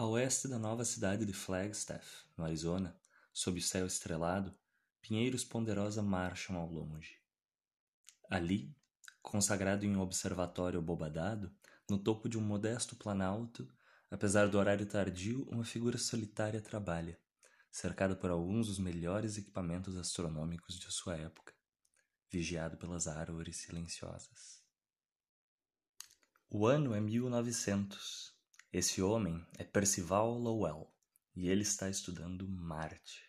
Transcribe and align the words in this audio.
A 0.00 0.06
oeste 0.06 0.48
da 0.48 0.58
nova 0.58 0.82
cidade 0.82 1.26
de 1.26 1.34
Flagstaff, 1.34 2.24
no 2.34 2.42
Arizona, 2.42 2.98
sob 3.34 3.58
o 3.58 3.62
céu 3.62 3.86
estrelado, 3.86 4.58
pinheiros 5.02 5.44
ponderosa 5.44 6.02
marcham 6.02 6.56
ao 6.56 6.72
longe. 6.72 7.20
Ali, 8.30 8.74
consagrado 9.20 9.84
em 9.84 9.94
um 9.94 10.00
observatório 10.00 10.80
bobadado, 10.80 11.54
no 11.86 11.98
topo 11.98 12.30
de 12.30 12.38
um 12.38 12.40
modesto 12.40 12.96
planalto, 12.96 13.70
apesar 14.10 14.48
do 14.48 14.56
horário 14.56 14.86
tardio, 14.86 15.46
uma 15.50 15.66
figura 15.66 15.98
solitária 15.98 16.62
trabalha, 16.62 17.20
cercada 17.70 18.16
por 18.16 18.30
alguns 18.30 18.68
dos 18.68 18.78
melhores 18.78 19.36
equipamentos 19.36 19.98
astronômicos 19.98 20.78
de 20.78 20.90
sua 20.90 21.18
época, 21.18 21.52
vigiado 22.30 22.78
pelas 22.78 23.06
árvores 23.06 23.58
silenciosas. 23.58 24.62
O 26.48 26.66
ano 26.66 26.94
é 26.94 27.00
1900. 27.02 28.39
Esse 28.72 29.02
homem 29.02 29.44
é 29.58 29.64
Percival 29.64 30.38
Lowell 30.38 30.88
e 31.34 31.48
ele 31.48 31.62
está 31.62 31.90
estudando 31.90 32.46
Marte. 32.48 33.28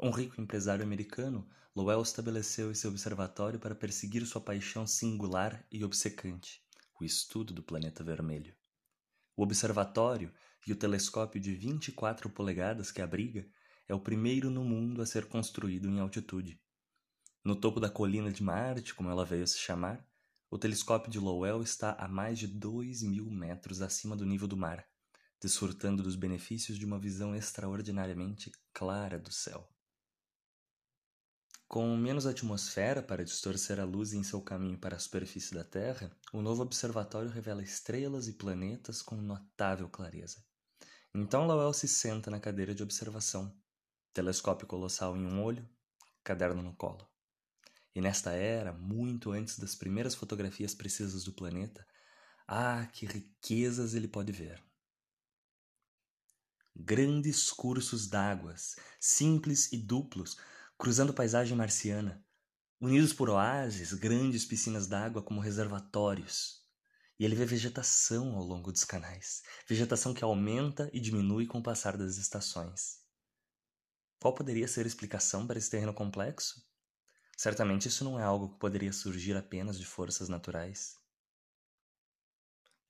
Um 0.00 0.10
rico 0.10 0.40
empresário 0.40 0.82
americano, 0.82 1.46
Lowell 1.76 2.00
estabeleceu 2.00 2.70
esse 2.70 2.86
observatório 2.86 3.60
para 3.60 3.74
perseguir 3.74 4.24
sua 4.24 4.40
paixão 4.40 4.86
singular 4.86 5.66
e 5.70 5.84
obcecante, 5.84 6.64
o 6.98 7.04
estudo 7.04 7.52
do 7.52 7.62
planeta 7.62 8.02
vermelho. 8.02 8.56
O 9.36 9.42
observatório 9.42 10.32
e 10.66 10.72
o 10.72 10.76
telescópio 10.76 11.38
de 11.38 11.54
24 11.54 12.30
polegadas 12.30 12.90
que 12.90 13.02
abriga 13.02 13.46
é 13.86 13.94
o 13.94 14.00
primeiro 14.00 14.48
no 14.48 14.64
mundo 14.64 15.02
a 15.02 15.06
ser 15.06 15.26
construído 15.26 15.90
em 15.90 16.00
altitude. 16.00 16.58
No 17.44 17.54
topo 17.54 17.78
da 17.78 17.90
colina 17.90 18.32
de 18.32 18.42
Marte, 18.42 18.94
como 18.94 19.10
ela 19.10 19.26
veio 19.26 19.46
se 19.46 19.58
chamar, 19.58 20.07
o 20.50 20.58
telescópio 20.58 21.10
de 21.10 21.18
Lowell 21.18 21.62
está 21.62 21.92
a 21.92 22.08
mais 22.08 22.38
de 22.38 22.46
2 22.46 23.02
mil 23.02 23.30
metros 23.30 23.82
acima 23.82 24.16
do 24.16 24.24
nível 24.24 24.48
do 24.48 24.56
mar, 24.56 24.86
desfrutando 25.40 26.02
dos 26.02 26.16
benefícios 26.16 26.78
de 26.78 26.86
uma 26.86 26.98
visão 26.98 27.34
extraordinariamente 27.34 28.50
clara 28.72 29.18
do 29.18 29.30
céu. 29.30 29.68
Com 31.68 31.94
menos 31.98 32.24
atmosfera 32.24 33.02
para 33.02 33.22
distorcer 33.22 33.78
a 33.78 33.84
luz 33.84 34.14
em 34.14 34.22
seu 34.22 34.40
caminho 34.40 34.78
para 34.78 34.96
a 34.96 34.98
superfície 34.98 35.52
da 35.52 35.62
Terra, 35.62 36.10
o 36.32 36.40
novo 36.40 36.62
observatório 36.62 37.28
revela 37.28 37.62
estrelas 37.62 38.26
e 38.26 38.32
planetas 38.32 39.02
com 39.02 39.16
notável 39.16 39.86
clareza. 39.86 40.42
Então 41.14 41.46
Lowell 41.46 41.74
se 41.74 41.86
senta 41.86 42.30
na 42.30 42.40
cadeira 42.40 42.74
de 42.74 42.82
observação, 42.82 43.54
telescópio 44.14 44.66
colossal 44.66 45.14
em 45.14 45.26
um 45.26 45.42
olho, 45.42 45.68
caderno 46.24 46.62
no 46.62 46.74
colo. 46.74 47.06
E 47.98 48.00
nesta 48.00 48.30
era, 48.30 48.72
muito 48.72 49.32
antes 49.32 49.58
das 49.58 49.74
primeiras 49.74 50.14
fotografias 50.14 50.72
precisas 50.72 51.24
do 51.24 51.32
planeta, 51.32 51.84
ah, 52.46 52.86
que 52.92 53.04
riquezas 53.04 53.92
ele 53.92 54.06
pode 54.06 54.30
ver! 54.30 54.62
Grandes 56.76 57.50
cursos 57.50 58.06
d'águas, 58.06 58.76
simples 59.00 59.72
e 59.72 59.76
duplos, 59.76 60.36
cruzando 60.78 61.12
paisagem 61.12 61.56
marciana, 61.56 62.24
unidos 62.80 63.12
por 63.12 63.28
oásis, 63.28 63.92
grandes 63.94 64.44
piscinas 64.44 64.86
d'água 64.86 65.20
como 65.20 65.40
reservatórios. 65.40 66.64
E 67.18 67.24
ele 67.24 67.34
vê 67.34 67.44
vegetação 67.44 68.36
ao 68.36 68.44
longo 68.44 68.70
dos 68.70 68.84
canais, 68.84 69.42
vegetação 69.68 70.14
que 70.14 70.22
aumenta 70.22 70.88
e 70.92 71.00
diminui 71.00 71.48
com 71.48 71.58
o 71.58 71.64
passar 71.64 71.96
das 71.96 72.16
estações. 72.16 73.00
Qual 74.20 74.32
poderia 74.36 74.68
ser 74.68 74.84
a 74.84 74.86
explicação 74.86 75.48
para 75.48 75.58
esse 75.58 75.68
terreno 75.68 75.92
complexo? 75.92 76.67
Certamente 77.38 77.86
isso 77.86 78.02
não 78.02 78.18
é 78.18 78.24
algo 78.24 78.48
que 78.48 78.58
poderia 78.58 78.92
surgir 78.92 79.36
apenas 79.36 79.78
de 79.78 79.86
forças 79.86 80.28
naturais. 80.28 81.00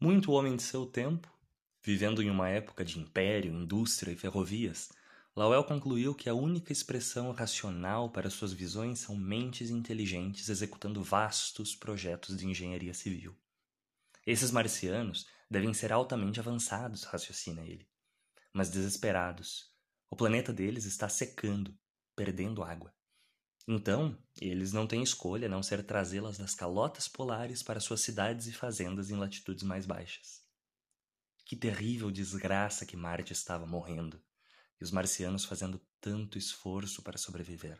Muito 0.00 0.32
homem 0.32 0.56
de 0.56 0.62
seu 0.62 0.86
tempo, 0.86 1.30
vivendo 1.82 2.22
em 2.22 2.30
uma 2.30 2.48
época 2.48 2.82
de 2.82 2.98
império, 2.98 3.52
indústria 3.52 4.10
e 4.10 4.16
ferrovias, 4.16 4.88
Lowell 5.36 5.64
concluiu 5.64 6.14
que 6.14 6.30
a 6.30 6.34
única 6.34 6.72
expressão 6.72 7.30
racional 7.30 8.08
para 8.08 8.30
suas 8.30 8.54
visões 8.54 9.00
são 9.00 9.14
mentes 9.14 9.68
inteligentes 9.68 10.48
executando 10.48 11.02
vastos 11.02 11.76
projetos 11.76 12.34
de 12.34 12.46
engenharia 12.46 12.94
civil. 12.94 13.36
Esses 14.26 14.50
marcianos 14.50 15.28
devem 15.50 15.74
ser 15.74 15.92
altamente 15.92 16.40
avançados, 16.40 17.04
raciocina 17.04 17.66
ele, 17.66 17.86
mas 18.54 18.70
desesperados. 18.70 19.70
O 20.08 20.16
planeta 20.16 20.54
deles 20.54 20.86
está 20.86 21.06
secando, 21.06 21.78
perdendo 22.16 22.62
água. 22.62 22.97
Então, 23.70 24.16
eles 24.40 24.72
não 24.72 24.86
têm 24.86 25.02
escolha 25.02 25.46
a 25.46 25.50
não 25.50 25.62
ser 25.62 25.84
trazê-las 25.84 26.38
das 26.38 26.54
calotas 26.54 27.06
polares 27.06 27.62
para 27.62 27.80
suas 27.80 28.00
cidades 28.00 28.46
e 28.46 28.52
fazendas 28.52 29.10
em 29.10 29.16
latitudes 29.16 29.62
mais 29.62 29.84
baixas. 29.84 30.40
Que 31.44 31.54
terrível 31.54 32.10
desgraça 32.10 32.86
que 32.86 32.96
Marte 32.96 33.34
estava 33.34 33.66
morrendo, 33.66 34.18
e 34.80 34.84
os 34.84 34.90
marcianos 34.90 35.44
fazendo 35.44 35.78
tanto 36.00 36.38
esforço 36.38 37.02
para 37.02 37.18
sobreviver. 37.18 37.78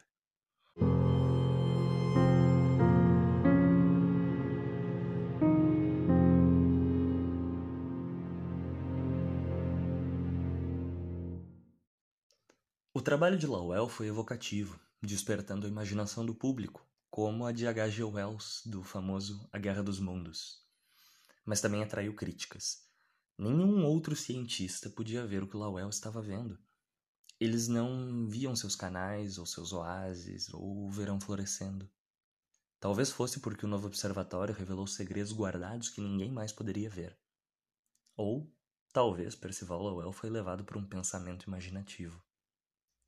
O 12.92 13.00
trabalho 13.00 13.38
de 13.38 13.46
Lowell 13.46 13.88
foi 13.88 14.08
evocativo 14.08 14.78
despertando 15.06 15.66
a 15.66 15.70
imaginação 15.70 16.24
do 16.26 16.34
público, 16.34 16.86
como 17.10 17.46
a 17.46 17.52
de 17.52 17.66
H.G. 17.66 18.04
Wells 18.04 18.62
do 18.66 18.82
famoso 18.82 19.48
A 19.52 19.58
Guerra 19.58 19.82
dos 19.82 20.00
Mundos. 20.00 20.64
Mas 21.44 21.60
também 21.60 21.82
atraiu 21.82 22.14
críticas. 22.14 22.86
Nenhum 23.38 23.84
outro 23.84 24.16
cientista 24.16 24.90
podia 24.90 25.26
ver 25.26 25.42
o 25.42 25.48
que 25.48 25.56
Lowell 25.56 25.88
estava 25.88 26.20
vendo. 26.20 26.58
Eles 27.40 27.68
não 27.68 28.26
viam 28.26 28.56
seus 28.56 28.74
canais, 28.74 29.38
ou 29.38 29.46
seus 29.46 29.72
oásis, 29.72 30.52
ou 30.52 30.86
o 30.86 30.90
verão 30.90 31.20
florescendo. 31.20 31.88
Talvez 32.80 33.10
fosse 33.10 33.40
porque 33.40 33.64
o 33.64 33.68
novo 33.68 33.86
observatório 33.86 34.54
revelou 34.54 34.86
segredos 34.86 35.32
guardados 35.32 35.88
que 35.88 36.00
ninguém 36.00 36.32
mais 36.32 36.52
poderia 36.52 36.90
ver. 36.90 37.16
Ou, 38.16 38.52
talvez 38.92 39.36
Percival 39.36 39.80
Lowell 39.82 40.12
foi 40.12 40.30
levado 40.30 40.64
por 40.64 40.76
um 40.76 40.84
pensamento 40.84 41.44
imaginativo. 41.44 42.20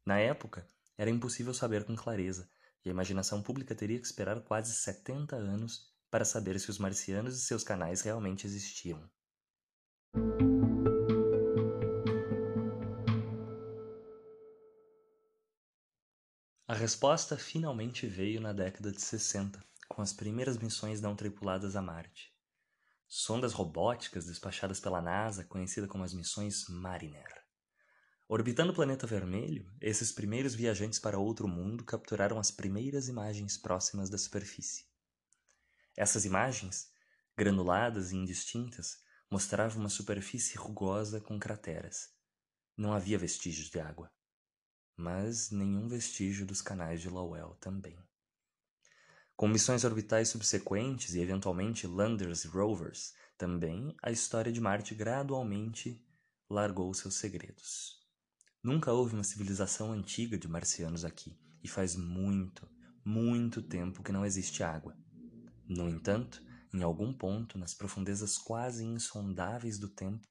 Na 0.06 0.18
época, 0.18 0.68
era 1.00 1.08
impossível 1.08 1.54
saber 1.54 1.84
com 1.84 1.96
clareza, 1.96 2.46
e 2.84 2.90
a 2.90 2.92
imaginação 2.92 3.42
pública 3.42 3.74
teria 3.74 3.98
que 3.98 4.04
esperar 4.04 4.38
quase 4.42 4.74
70 4.74 5.34
anos 5.34 5.90
para 6.10 6.26
saber 6.26 6.60
se 6.60 6.68
os 6.68 6.76
marcianos 6.76 7.38
e 7.38 7.40
seus 7.40 7.64
canais 7.64 8.02
realmente 8.02 8.46
existiam. 8.46 9.10
A 16.68 16.74
resposta 16.74 17.34
finalmente 17.34 18.06
veio 18.06 18.38
na 18.38 18.52
década 18.52 18.92
de 18.92 19.00
60, 19.00 19.58
com 19.88 20.02
as 20.02 20.12
primeiras 20.12 20.58
missões 20.58 21.00
não 21.00 21.16
tripuladas 21.16 21.76
a 21.76 21.80
Marte. 21.80 22.30
Sondas 23.08 23.54
robóticas 23.54 24.26
despachadas 24.26 24.78
pela 24.78 25.00
NASA, 25.00 25.44
conhecida 25.44 25.88
como 25.88 26.04
as 26.04 26.12
missões 26.12 26.68
Mariner. 26.68 27.39
Orbitando 28.32 28.70
o 28.70 28.74
planeta 28.76 29.08
vermelho, 29.08 29.68
esses 29.80 30.12
primeiros 30.12 30.54
viajantes 30.54 31.00
para 31.00 31.18
outro 31.18 31.48
mundo 31.48 31.82
capturaram 31.82 32.38
as 32.38 32.48
primeiras 32.48 33.08
imagens 33.08 33.58
próximas 33.58 34.08
da 34.08 34.16
superfície. 34.16 34.84
Essas 35.96 36.24
imagens, 36.24 36.92
granuladas 37.36 38.12
e 38.12 38.16
indistintas, 38.16 39.02
mostravam 39.28 39.80
uma 39.80 39.88
superfície 39.88 40.56
rugosa 40.56 41.20
com 41.20 41.40
crateras. 41.40 42.10
Não 42.76 42.92
havia 42.92 43.18
vestígios 43.18 43.68
de 43.68 43.80
água, 43.80 44.08
mas 44.96 45.50
nenhum 45.50 45.88
vestígio 45.88 46.46
dos 46.46 46.62
canais 46.62 47.00
de 47.00 47.08
Lowell 47.08 47.56
também. 47.56 47.98
Com 49.34 49.48
missões 49.48 49.82
orbitais 49.82 50.28
subsequentes 50.28 51.14
e 51.14 51.20
eventualmente 51.20 51.84
landers 51.84 52.44
e 52.44 52.46
rovers, 52.46 53.12
também 53.36 53.92
a 54.00 54.12
história 54.12 54.52
de 54.52 54.60
Marte 54.60 54.94
gradualmente 54.94 56.00
largou 56.48 56.94
seus 56.94 57.16
segredos. 57.16 57.99
Nunca 58.62 58.92
houve 58.92 59.14
uma 59.14 59.24
civilização 59.24 59.90
antiga 59.90 60.36
de 60.36 60.46
marcianos 60.46 61.04
aqui, 61.04 61.38
e 61.62 61.68
faz 61.68 61.96
muito, 61.96 62.68
muito 63.02 63.62
tempo 63.62 64.02
que 64.02 64.12
não 64.12 64.24
existe 64.24 64.62
água. 64.62 64.94
No 65.66 65.88
entanto, 65.88 66.42
em 66.72 66.82
algum 66.82 67.12
ponto, 67.12 67.58
nas 67.58 67.74
profundezas 67.74 68.36
quase 68.36 68.84
insondáveis 68.84 69.78
do 69.78 69.88
tempo, 69.88 70.28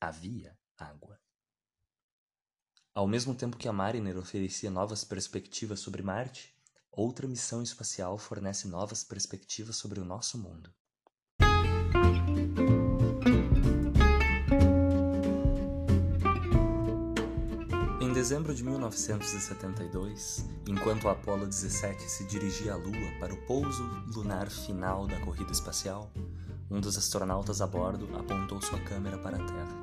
havia 0.00 0.58
água. 0.78 1.20
Ao 2.94 3.06
mesmo 3.06 3.34
tempo 3.34 3.56
que 3.56 3.68
a 3.68 3.72
Mariner 3.72 4.16
oferecia 4.16 4.70
novas 4.70 5.04
perspectivas 5.04 5.80
sobre 5.80 6.02
Marte, 6.02 6.54
outra 6.90 7.28
missão 7.28 7.62
espacial 7.62 8.16
fornece 8.16 8.68
novas 8.68 9.04
perspectivas 9.04 9.76
sobre 9.76 10.00
o 10.00 10.04
nosso 10.04 10.38
mundo. 10.38 10.74
dezembro 18.20 18.54
de 18.54 18.62
1972, 18.62 20.44
enquanto 20.68 21.08
a 21.08 21.12
Apollo 21.12 21.46
17 21.46 22.02
se 22.02 22.26
dirigia 22.26 22.74
à 22.74 22.76
Lua 22.76 23.18
para 23.18 23.32
o 23.32 23.46
pouso 23.46 23.82
lunar 24.14 24.50
final 24.50 25.06
da 25.06 25.18
corrida 25.20 25.50
espacial, 25.52 26.12
um 26.70 26.82
dos 26.82 26.98
astronautas 26.98 27.62
a 27.62 27.66
bordo 27.66 28.14
apontou 28.14 28.60
sua 28.60 28.78
câmera 28.80 29.16
para 29.16 29.38
a 29.38 29.46
Terra. 29.46 29.74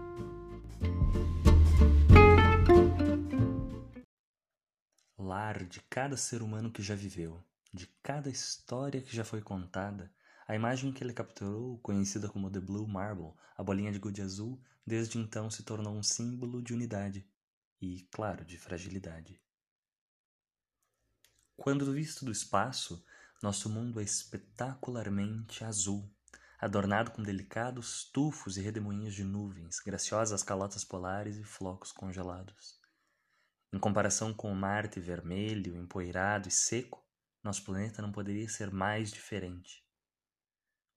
Lar 5.17 5.63
de 5.63 5.81
cada 5.89 6.15
ser 6.15 6.43
humano 6.43 6.69
que 6.69 6.83
já 6.83 6.93
viveu, 6.93 7.43
de 7.73 7.87
cada 8.03 8.29
história 8.29 9.01
que 9.01 9.15
já 9.15 9.25
foi 9.25 9.41
contada, 9.41 10.11
a 10.47 10.53
imagem 10.53 10.91
que 10.91 11.03
ele 11.03 11.11
capturou, 11.11 11.79
conhecida 11.79 12.29
como 12.29 12.51
The 12.51 12.59
Blue 12.59 12.87
Marble, 12.87 13.33
a 13.57 13.63
bolinha 13.63 13.91
de 13.91 13.97
gude 13.97 14.21
azul, 14.21 14.61
desde 14.85 15.17
então 15.17 15.49
se 15.49 15.63
tornou 15.63 15.95
um 15.95 16.03
símbolo 16.03 16.61
de 16.61 16.75
unidade, 16.75 17.27
e, 17.81 18.07
claro, 18.11 18.43
de 18.45 18.57
fragilidade. 18.57 19.41
Quando 21.55 21.91
visto 21.91 22.23
do 22.23 22.31
espaço, 22.31 23.03
nosso 23.41 23.69
mundo 23.69 23.99
é 23.99 24.03
espetacularmente 24.03 25.63
azul, 25.63 26.09
adornado 26.59 27.11
com 27.11 27.21
delicados 27.21 28.05
tufos 28.11 28.57
e 28.57 28.61
redemoinhos 28.61 29.13
de 29.13 29.23
nuvens, 29.23 29.79
graciosas 29.79 30.43
calotas 30.43 30.83
polares 30.83 31.37
e 31.37 31.43
flocos 31.43 31.91
congelados. 31.91 32.79
Em 33.73 33.79
comparação 33.79 34.33
com 34.33 34.51
o 34.51 34.55
Marte 34.55 34.99
vermelho, 34.99 35.75
empoeirado 35.75 36.47
e 36.47 36.51
seco, 36.51 37.05
nosso 37.43 37.63
planeta 37.63 38.01
não 38.01 38.11
poderia 38.11 38.47
ser 38.47 38.71
mais 38.71 39.11
diferente 39.11 39.87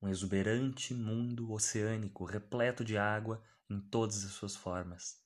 um 0.02 0.08
exuberante 0.08 0.94
mundo 0.94 1.52
oceânico 1.52 2.24
repleto 2.24 2.82
de 2.82 2.96
água 2.96 3.42
em 3.68 3.78
todas 3.78 4.24
as 4.24 4.32
suas 4.32 4.56
formas. 4.56 5.20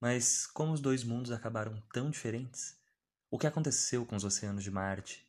Mas 0.00 0.46
como 0.46 0.72
os 0.72 0.80
dois 0.80 1.04
mundos 1.04 1.30
acabaram 1.30 1.78
tão 1.92 2.08
diferentes? 2.08 2.74
O 3.30 3.38
que 3.38 3.46
aconteceu 3.46 4.06
com 4.06 4.16
os 4.16 4.24
oceanos 4.24 4.64
de 4.64 4.70
Marte? 4.70 5.28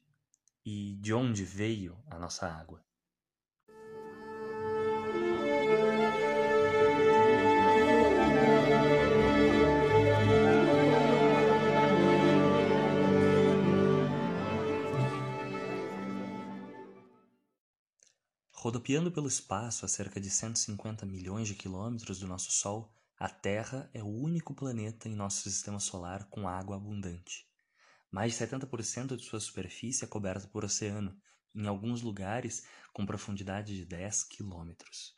E 0.65 0.95
de 1.01 1.13
onde 1.13 1.43
veio 1.43 2.01
a 2.09 2.17
nossa 2.17 2.47
água? 2.47 2.81
Rodopiando 18.53 19.11
pelo 19.11 19.27
espaço 19.27 19.83
a 19.83 19.87
cerca 19.89 20.21
de 20.21 20.29
150 20.29 21.05
milhões 21.05 21.47
de 21.49 21.55
quilômetros 21.55 22.19
do 22.19 22.27
nosso 22.27 22.51
Sol, 22.51 22.95
a 23.23 23.29
Terra 23.29 23.87
é 23.93 24.01
o 24.01 24.07
único 24.07 24.51
planeta 24.51 25.07
em 25.07 25.13
nosso 25.13 25.47
sistema 25.47 25.79
solar 25.79 26.27
com 26.31 26.47
água 26.47 26.75
abundante. 26.75 27.47
Mais 28.09 28.31
de 28.31 28.39
70% 28.39 29.15
de 29.15 29.23
sua 29.23 29.39
superfície 29.39 30.03
é 30.03 30.07
coberta 30.07 30.47
por 30.47 30.65
oceano, 30.65 31.15
em 31.53 31.67
alguns 31.67 32.01
lugares 32.01 32.65
com 32.91 33.05
profundidade 33.05 33.75
de 33.75 33.85
10 33.85 34.23
quilômetros. 34.23 35.15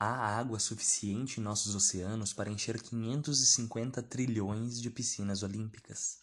Há 0.00 0.36
água 0.36 0.58
suficiente 0.58 1.38
em 1.38 1.44
nossos 1.44 1.76
oceanos 1.76 2.32
para 2.32 2.50
encher 2.50 2.82
550 2.82 4.02
trilhões 4.02 4.80
de 4.80 4.90
piscinas 4.90 5.44
olímpicas. 5.44 6.18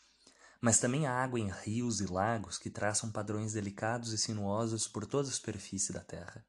Mas 0.59 0.81
também 0.81 1.07
há 1.07 1.13
água 1.13 1.39
em 1.39 1.50
rios 1.50 2.01
e 2.01 2.07
lagos 2.07 2.57
que 2.57 2.69
traçam 2.69 3.09
padrões 3.09 3.53
delicados 3.53 4.12
e 4.12 4.17
sinuosos 4.17 4.85
por 4.85 5.06
toda 5.06 5.29
a 5.29 5.31
superfície 5.31 5.94
da 5.94 6.01
Terra. 6.01 6.45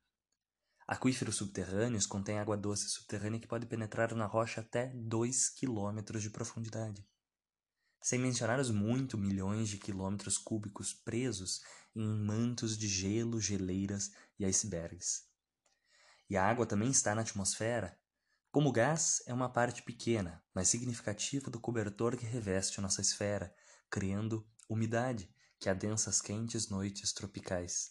Aquíferos 0.87 1.35
subterrâneos 1.35 2.07
contêm 2.07 2.39
água 2.39 2.57
doce 2.57 2.89
subterrânea 2.89 3.41
que 3.41 3.49
pode 3.49 3.67
penetrar 3.67 4.15
na 4.15 4.25
rocha 4.25 4.61
até 4.61 4.87
2 4.95 5.51
km 5.51 6.19
de 6.21 6.31
profundidade. 6.31 7.05
Sem 8.01 8.21
mencionar 8.21 8.61
os 8.61 8.71
muito 8.71 9.19
milhões 9.19 9.69
de 9.69 9.79
quilômetros 9.79 10.39
cúbicos 10.39 10.95
presos 10.95 11.61
em 11.93 12.07
mantos 12.07 12.79
de 12.79 12.87
gelo, 12.87 13.41
geleiras 13.41 14.13
e 14.39 14.45
icebergs. 14.45 15.25
E 16.31 16.37
a 16.37 16.49
água 16.49 16.65
também 16.65 16.91
está 16.91 17.17
na 17.17 17.23
atmosfera. 17.23 17.99
Como 18.53 18.71
gás, 18.71 19.25
é 19.27 19.35
uma 19.35 19.49
parte 19.49 19.83
pequena, 19.83 20.41
mas 20.55 20.69
significativa 20.69 21.51
do 21.51 21.59
cobertor 21.59 22.17
que 22.17 22.25
reveste 22.25 22.81
nossa 22.81 23.01
esfera, 23.01 23.53
criando 23.91 24.49
umidade 24.69 25.29
que 25.59 25.69
adensa 25.69 26.11
as 26.11 26.21
quentes 26.21 26.69
noites 26.69 27.13
tropicais. 27.13 27.91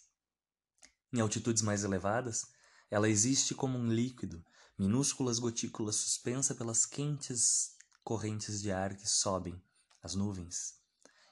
Em 1.12 1.20
altitudes 1.20 1.62
mais 1.62 1.84
elevadas, 1.84 2.55
ela 2.90 3.08
existe 3.08 3.54
como 3.54 3.76
um 3.76 3.90
líquido, 3.90 4.44
minúsculas 4.78 5.38
gotículas 5.38 5.96
suspensa 5.96 6.54
pelas 6.54 6.86
quentes 6.86 7.76
correntes 8.04 8.62
de 8.62 8.70
ar 8.70 8.96
que 8.96 9.08
sobem, 9.08 9.60
as 10.02 10.14
nuvens. 10.14 10.74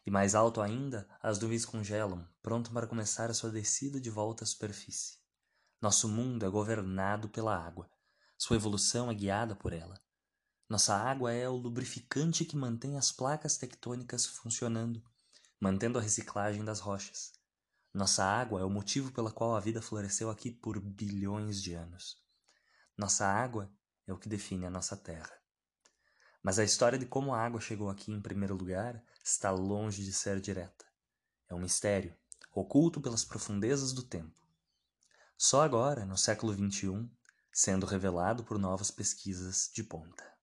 E 0.06 0.10
mais 0.10 0.34
alto 0.34 0.60
ainda, 0.60 1.08
as 1.22 1.38
nuvens 1.38 1.64
congelam, 1.64 2.28
pronto 2.42 2.70
para 2.72 2.86
começar 2.86 3.30
a 3.30 3.34
sua 3.34 3.50
descida 3.50 4.00
de 4.00 4.10
volta 4.10 4.44
à 4.44 4.46
superfície. 4.46 5.18
Nosso 5.80 6.08
mundo 6.08 6.44
é 6.44 6.48
governado 6.48 7.28
pela 7.28 7.56
água. 7.56 7.88
Sua 8.36 8.56
evolução 8.56 9.10
é 9.10 9.14
guiada 9.14 9.54
por 9.54 9.72
ela. 9.72 10.00
Nossa 10.68 10.96
água 10.96 11.32
é 11.32 11.48
o 11.48 11.56
lubrificante 11.56 12.44
que 12.44 12.56
mantém 12.56 12.96
as 12.96 13.12
placas 13.12 13.56
tectônicas 13.56 14.26
funcionando, 14.26 15.02
mantendo 15.60 15.98
a 15.98 16.02
reciclagem 16.02 16.64
das 16.64 16.80
rochas. 16.80 17.32
Nossa 17.94 18.24
água 18.24 18.60
é 18.60 18.64
o 18.64 18.70
motivo 18.70 19.12
pela 19.12 19.30
qual 19.30 19.54
a 19.54 19.60
vida 19.60 19.80
floresceu 19.80 20.28
aqui 20.28 20.50
por 20.50 20.80
bilhões 20.80 21.62
de 21.62 21.74
anos. 21.74 22.20
Nossa 22.98 23.24
água 23.24 23.72
é 24.04 24.12
o 24.12 24.18
que 24.18 24.28
define 24.28 24.66
a 24.66 24.70
nossa 24.70 24.96
terra. 24.96 25.32
Mas 26.42 26.58
a 26.58 26.64
história 26.64 26.98
de 26.98 27.06
como 27.06 27.32
a 27.32 27.40
água 27.40 27.60
chegou 27.60 27.88
aqui 27.88 28.10
em 28.10 28.20
primeiro 28.20 28.56
lugar 28.56 29.00
está 29.22 29.52
longe 29.52 30.04
de 30.04 30.12
ser 30.12 30.40
direta. 30.40 30.84
É 31.48 31.54
um 31.54 31.60
mistério, 31.60 32.12
oculto 32.52 33.00
pelas 33.00 33.24
profundezas 33.24 33.92
do 33.92 34.02
tempo. 34.02 34.44
Só 35.38 35.62
agora, 35.62 36.04
no 36.04 36.18
século 36.18 36.52
XXI, 36.52 37.08
sendo 37.52 37.86
revelado 37.86 38.42
por 38.42 38.58
novas 38.58 38.90
pesquisas 38.90 39.70
de 39.72 39.84
ponta. 39.84 40.33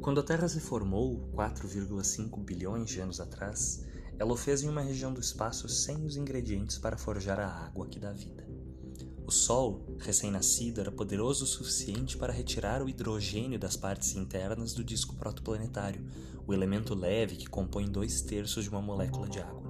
Quando 0.00 0.20
a 0.20 0.22
Terra 0.22 0.48
se 0.48 0.60
formou, 0.60 1.30
4,5 1.34 2.42
bilhões 2.42 2.88
de 2.88 3.00
anos 3.00 3.20
atrás, 3.20 3.84
ela 4.18 4.32
o 4.32 4.36
fez 4.36 4.62
em 4.62 4.68
uma 4.68 4.80
região 4.80 5.12
do 5.12 5.20
espaço 5.20 5.68
sem 5.68 6.06
os 6.06 6.16
ingredientes 6.16 6.78
para 6.78 6.96
forjar 6.96 7.38
a 7.38 7.46
água 7.46 7.86
que 7.86 7.98
dá 7.98 8.10
vida. 8.10 8.48
O 9.26 9.30
Sol, 9.30 9.84
recém-nascido, 9.98 10.80
era 10.80 10.90
poderoso 10.90 11.44
o 11.44 11.46
suficiente 11.46 12.16
para 12.16 12.32
retirar 12.32 12.82
o 12.82 12.88
hidrogênio 12.88 13.58
das 13.58 13.76
partes 13.76 14.16
internas 14.16 14.72
do 14.72 14.82
disco 14.82 15.16
protoplanetário, 15.16 16.04
o 16.46 16.54
elemento 16.54 16.94
leve 16.94 17.36
que 17.36 17.46
compõe 17.46 17.84
dois 17.84 18.22
terços 18.22 18.64
de 18.64 18.70
uma 18.70 18.80
molécula 18.80 19.28
de 19.28 19.38
água. 19.38 19.60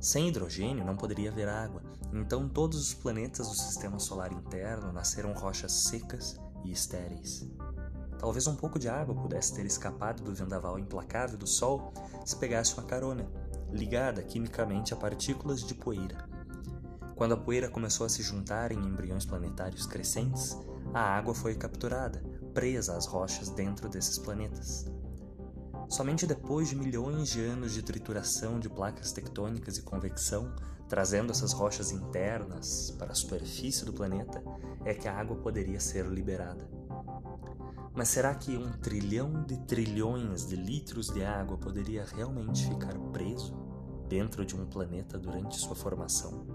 Sem 0.00 0.28
hidrogênio 0.28 0.84
não 0.84 0.96
poderia 0.96 1.30
haver 1.30 1.48
água, 1.48 1.82
então 2.10 2.48
todos 2.48 2.80
os 2.80 2.94
planetas 2.94 3.48
do 3.48 3.54
sistema 3.54 3.98
solar 3.98 4.32
interno 4.32 4.90
nasceram 4.92 5.34
rochas 5.34 5.72
secas 5.72 6.40
e 6.64 6.72
estéreis. 6.72 7.46
Talvez 8.18 8.46
um 8.46 8.56
pouco 8.56 8.78
de 8.78 8.88
água 8.88 9.14
pudesse 9.14 9.54
ter 9.54 9.64
escapado 9.64 10.22
do 10.22 10.34
vendaval 10.34 10.78
implacável 10.78 11.38
do 11.38 11.46
Sol 11.46 11.92
se 12.24 12.36
pegasse 12.36 12.74
uma 12.74 12.82
carona, 12.82 13.26
ligada 13.70 14.22
quimicamente 14.22 14.92
a 14.92 14.96
partículas 14.96 15.62
de 15.62 15.74
poeira. 15.74 16.28
Quando 17.14 17.34
a 17.34 17.36
poeira 17.36 17.68
começou 17.68 18.06
a 18.06 18.08
se 18.08 18.22
juntar 18.22 18.72
em 18.72 18.78
embriões 18.78 19.24
planetários 19.24 19.86
crescentes, 19.86 20.56
a 20.92 21.00
água 21.00 21.34
foi 21.34 21.54
capturada, 21.54 22.22
presa 22.54 22.96
às 22.96 23.06
rochas 23.06 23.50
dentro 23.50 23.88
desses 23.88 24.18
planetas. 24.18 24.86
Somente 25.88 26.26
depois 26.26 26.68
de 26.68 26.76
milhões 26.76 27.28
de 27.28 27.40
anos 27.40 27.72
de 27.72 27.82
trituração 27.82 28.60
de 28.60 28.68
placas 28.68 29.10
tectônicas 29.10 29.78
e 29.78 29.82
convecção, 29.82 30.54
trazendo 30.88 31.32
essas 31.32 31.52
rochas 31.52 31.90
internas 31.90 32.90
para 32.98 33.12
a 33.12 33.14
superfície 33.14 33.84
do 33.84 33.92
planeta, 33.92 34.42
é 34.84 34.94
que 34.94 35.08
a 35.08 35.18
água 35.18 35.36
poderia 35.36 35.80
ser 35.80 36.06
liberada. 36.06 36.68
Mas 37.98 38.10
será 38.10 38.32
que 38.32 38.56
um 38.56 38.70
trilhão 38.78 39.44
de 39.44 39.56
trilhões 39.66 40.46
de 40.46 40.54
litros 40.54 41.08
de 41.08 41.24
água 41.24 41.58
poderia 41.58 42.04
realmente 42.04 42.64
ficar 42.64 42.96
preso 43.10 43.52
dentro 44.08 44.46
de 44.46 44.54
um 44.54 44.64
planeta 44.64 45.18
durante 45.18 45.58
sua 45.58 45.74
formação? 45.74 46.46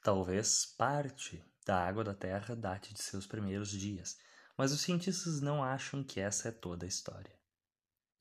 Talvez 0.00 0.64
parte 0.78 1.42
da 1.66 1.84
água 1.84 2.04
da 2.04 2.14
Terra 2.14 2.54
date 2.54 2.94
de 2.94 3.02
seus 3.02 3.26
primeiros 3.26 3.70
dias, 3.70 4.16
mas 4.56 4.70
os 4.70 4.82
cientistas 4.82 5.40
não 5.40 5.60
acham 5.60 6.04
que 6.04 6.20
essa 6.20 6.50
é 6.50 6.52
toda 6.52 6.86
a 6.86 6.88
história. 6.88 7.36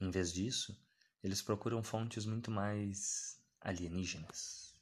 Em 0.02 0.10
vez 0.10 0.34
disso, 0.34 0.76
eles 1.24 1.40
procuram 1.40 1.84
fontes 1.84 2.26
muito 2.26 2.50
mais 2.50 3.40
alienígenas. 3.62 4.74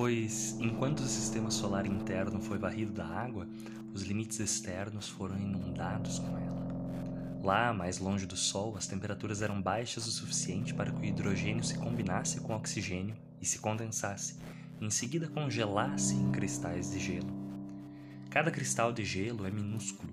Pois, 0.00 0.56
enquanto 0.58 1.00
o 1.00 1.06
sistema 1.06 1.50
solar 1.50 1.84
interno 1.84 2.40
foi 2.40 2.56
varrido 2.56 2.90
da 2.90 3.04
água, 3.04 3.46
os 3.92 4.00
limites 4.02 4.40
externos 4.40 5.10
foram 5.10 5.36
inundados 5.36 6.18
com 6.18 6.38
ela. 6.38 7.40
Lá, 7.44 7.74
mais 7.74 7.98
longe 7.98 8.24
do 8.24 8.34
Sol, 8.34 8.74
as 8.78 8.86
temperaturas 8.86 9.42
eram 9.42 9.60
baixas 9.60 10.06
o 10.06 10.10
suficiente 10.10 10.72
para 10.72 10.90
que 10.90 11.02
o 11.02 11.04
hidrogênio 11.04 11.62
se 11.62 11.76
combinasse 11.76 12.40
com 12.40 12.54
o 12.54 12.56
oxigênio 12.56 13.14
e 13.42 13.44
se 13.44 13.58
condensasse, 13.58 14.38
e 14.80 14.86
em 14.86 14.90
seguida 14.90 15.28
congelasse 15.28 16.14
em 16.14 16.32
cristais 16.32 16.92
de 16.92 16.98
gelo. 16.98 17.34
Cada 18.30 18.50
cristal 18.50 18.94
de 18.94 19.04
gelo 19.04 19.44
é 19.46 19.50
minúsculo, 19.50 20.10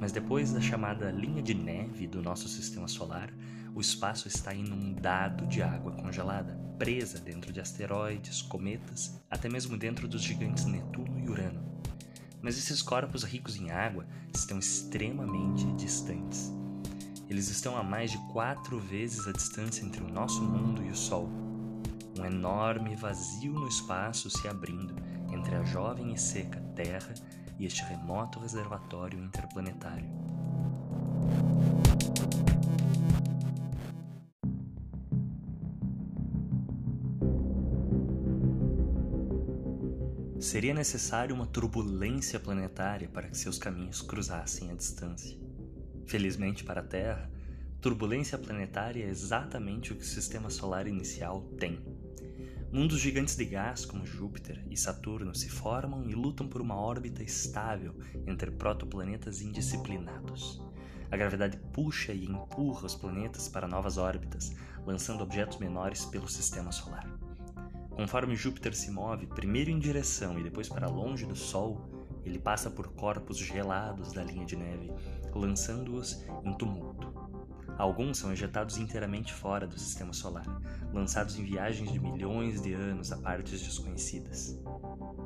Mas 0.00 0.10
depois 0.10 0.52
da 0.52 0.60
chamada 0.60 1.12
linha 1.12 1.42
de 1.42 1.54
neve 1.54 2.08
do 2.08 2.20
nosso 2.20 2.48
sistema 2.48 2.88
solar, 2.88 3.32
o 3.74 3.80
espaço 3.80 4.28
está 4.28 4.54
inundado 4.54 5.46
de 5.46 5.62
água 5.62 5.92
congelada, 5.92 6.58
presa 6.78 7.18
dentro 7.18 7.52
de 7.52 7.60
asteroides, 7.60 8.42
cometas, 8.42 9.20
até 9.30 9.48
mesmo 9.48 9.76
dentro 9.76 10.06
dos 10.08 10.22
gigantes 10.22 10.64
Netuno 10.64 11.18
e 11.18 11.28
Urano. 11.28 11.60
Mas 12.40 12.56
esses 12.56 12.80
corpos 12.80 13.24
ricos 13.24 13.56
em 13.56 13.70
água 13.70 14.06
estão 14.32 14.58
extremamente 14.58 15.66
distantes. 15.72 16.52
Eles 17.28 17.48
estão 17.48 17.76
a 17.76 17.82
mais 17.82 18.10
de 18.10 18.18
quatro 18.32 18.78
vezes 18.78 19.26
a 19.26 19.32
distância 19.32 19.84
entre 19.84 20.02
o 20.02 20.08
nosso 20.08 20.42
mundo 20.42 20.82
e 20.82 20.90
o 20.90 20.96
Sol. 20.96 21.28
Um 22.18 22.24
enorme 22.24 22.96
vazio 22.96 23.52
no 23.52 23.68
espaço 23.68 24.30
se 24.30 24.48
abrindo 24.48 24.94
entre 25.30 25.54
a 25.54 25.62
jovem 25.64 26.12
e 26.12 26.18
seca 26.18 26.60
Terra 26.74 27.14
e 27.58 27.66
este 27.66 27.82
remoto 27.84 28.38
reservatório 28.38 29.22
interplanetário. 29.22 30.08
Seria 40.48 40.72
necessário 40.72 41.34
uma 41.36 41.44
turbulência 41.44 42.40
planetária 42.40 43.06
para 43.06 43.28
que 43.28 43.36
seus 43.36 43.58
caminhos 43.58 44.00
cruzassem 44.00 44.70
a 44.70 44.74
distância. 44.74 45.38
Felizmente 46.06 46.64
para 46.64 46.80
a 46.80 46.82
Terra, 46.82 47.30
turbulência 47.82 48.38
planetária 48.38 49.04
é 49.04 49.10
exatamente 49.10 49.92
o 49.92 49.94
que 49.94 50.00
o 50.00 50.06
sistema 50.06 50.48
solar 50.48 50.86
inicial 50.86 51.42
tem. 51.58 51.78
Mundos 52.72 52.98
gigantes 52.98 53.36
de 53.36 53.44
gás 53.44 53.84
como 53.84 54.06
Júpiter 54.06 54.64
e 54.70 54.76
Saturno 54.78 55.34
se 55.34 55.50
formam 55.50 56.08
e 56.08 56.14
lutam 56.14 56.48
por 56.48 56.62
uma 56.62 56.76
órbita 56.76 57.22
estável 57.22 57.94
entre 58.26 58.50
protoplanetas 58.50 59.42
indisciplinados. 59.42 60.62
A 61.10 61.16
gravidade 61.18 61.58
puxa 61.74 62.14
e 62.14 62.24
empurra 62.24 62.86
os 62.86 62.94
planetas 62.94 63.50
para 63.50 63.68
novas 63.68 63.98
órbitas, 63.98 64.56
lançando 64.86 65.22
objetos 65.22 65.58
menores 65.58 66.06
pelo 66.06 66.26
sistema 66.26 66.72
solar. 66.72 67.06
Conforme 67.98 68.36
Júpiter 68.36 68.76
se 68.76 68.92
move 68.92 69.26
primeiro 69.26 69.70
em 69.72 69.78
direção 69.80 70.38
e 70.38 70.44
depois 70.44 70.68
para 70.68 70.86
longe 70.86 71.26
do 71.26 71.34
Sol, 71.34 71.90
ele 72.24 72.38
passa 72.38 72.70
por 72.70 72.86
corpos 72.92 73.36
gelados 73.36 74.12
da 74.12 74.22
linha 74.22 74.46
de 74.46 74.54
neve, 74.54 74.92
lançando-os 75.34 76.24
em 76.44 76.52
tumulto. 76.52 77.12
Alguns 77.76 78.18
são 78.18 78.32
ejetados 78.32 78.78
inteiramente 78.78 79.32
fora 79.32 79.66
do 79.66 79.76
sistema 79.76 80.12
solar, 80.12 80.46
lançados 80.92 81.36
em 81.40 81.44
viagens 81.44 81.90
de 81.90 81.98
milhões 81.98 82.62
de 82.62 82.72
anos 82.72 83.10
a 83.10 83.16
partes 83.16 83.60
desconhecidas. 83.60 84.62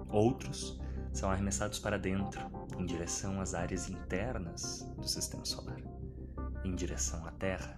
Outros 0.09 0.81
são 1.13 1.31
arremessados 1.31 1.79
para 1.79 1.99
dentro, 1.99 2.41
em 2.79 2.87
direção 2.87 3.39
às 3.39 3.53
áreas 3.53 3.91
internas 3.91 4.91
do 4.97 5.07
sistema 5.07 5.45
solar, 5.45 5.83
em 6.65 6.75
direção 6.75 7.23
à 7.27 7.33
Terra. 7.33 7.77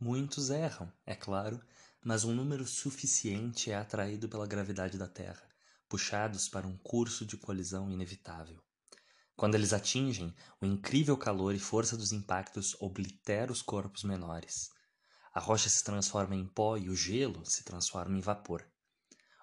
Muitos 0.00 0.48
erram, 0.48 0.92
é 1.04 1.16
claro, 1.16 1.60
mas 2.00 2.22
um 2.22 2.32
número 2.32 2.64
suficiente 2.64 3.72
é 3.72 3.74
atraído 3.74 4.28
pela 4.28 4.46
gravidade 4.46 4.96
da 4.96 5.08
Terra, 5.08 5.42
puxados 5.88 6.48
para 6.48 6.68
um 6.68 6.76
curso 6.76 7.26
de 7.26 7.36
colisão 7.36 7.90
inevitável. 7.90 8.62
Quando 9.34 9.56
eles 9.56 9.72
atingem, 9.72 10.32
o 10.60 10.66
incrível 10.66 11.16
calor 11.16 11.52
e 11.52 11.58
força 11.58 11.96
dos 11.96 12.12
impactos 12.12 12.76
oblitera 12.80 13.50
os 13.50 13.60
corpos 13.60 14.04
menores. 14.04 14.70
A 15.34 15.40
rocha 15.40 15.68
se 15.68 15.82
transforma 15.82 16.36
em 16.36 16.46
pó 16.46 16.76
e 16.76 16.88
o 16.88 16.94
gelo 16.94 17.44
se 17.44 17.64
transforma 17.64 18.16
em 18.16 18.20
vapor. 18.20 18.64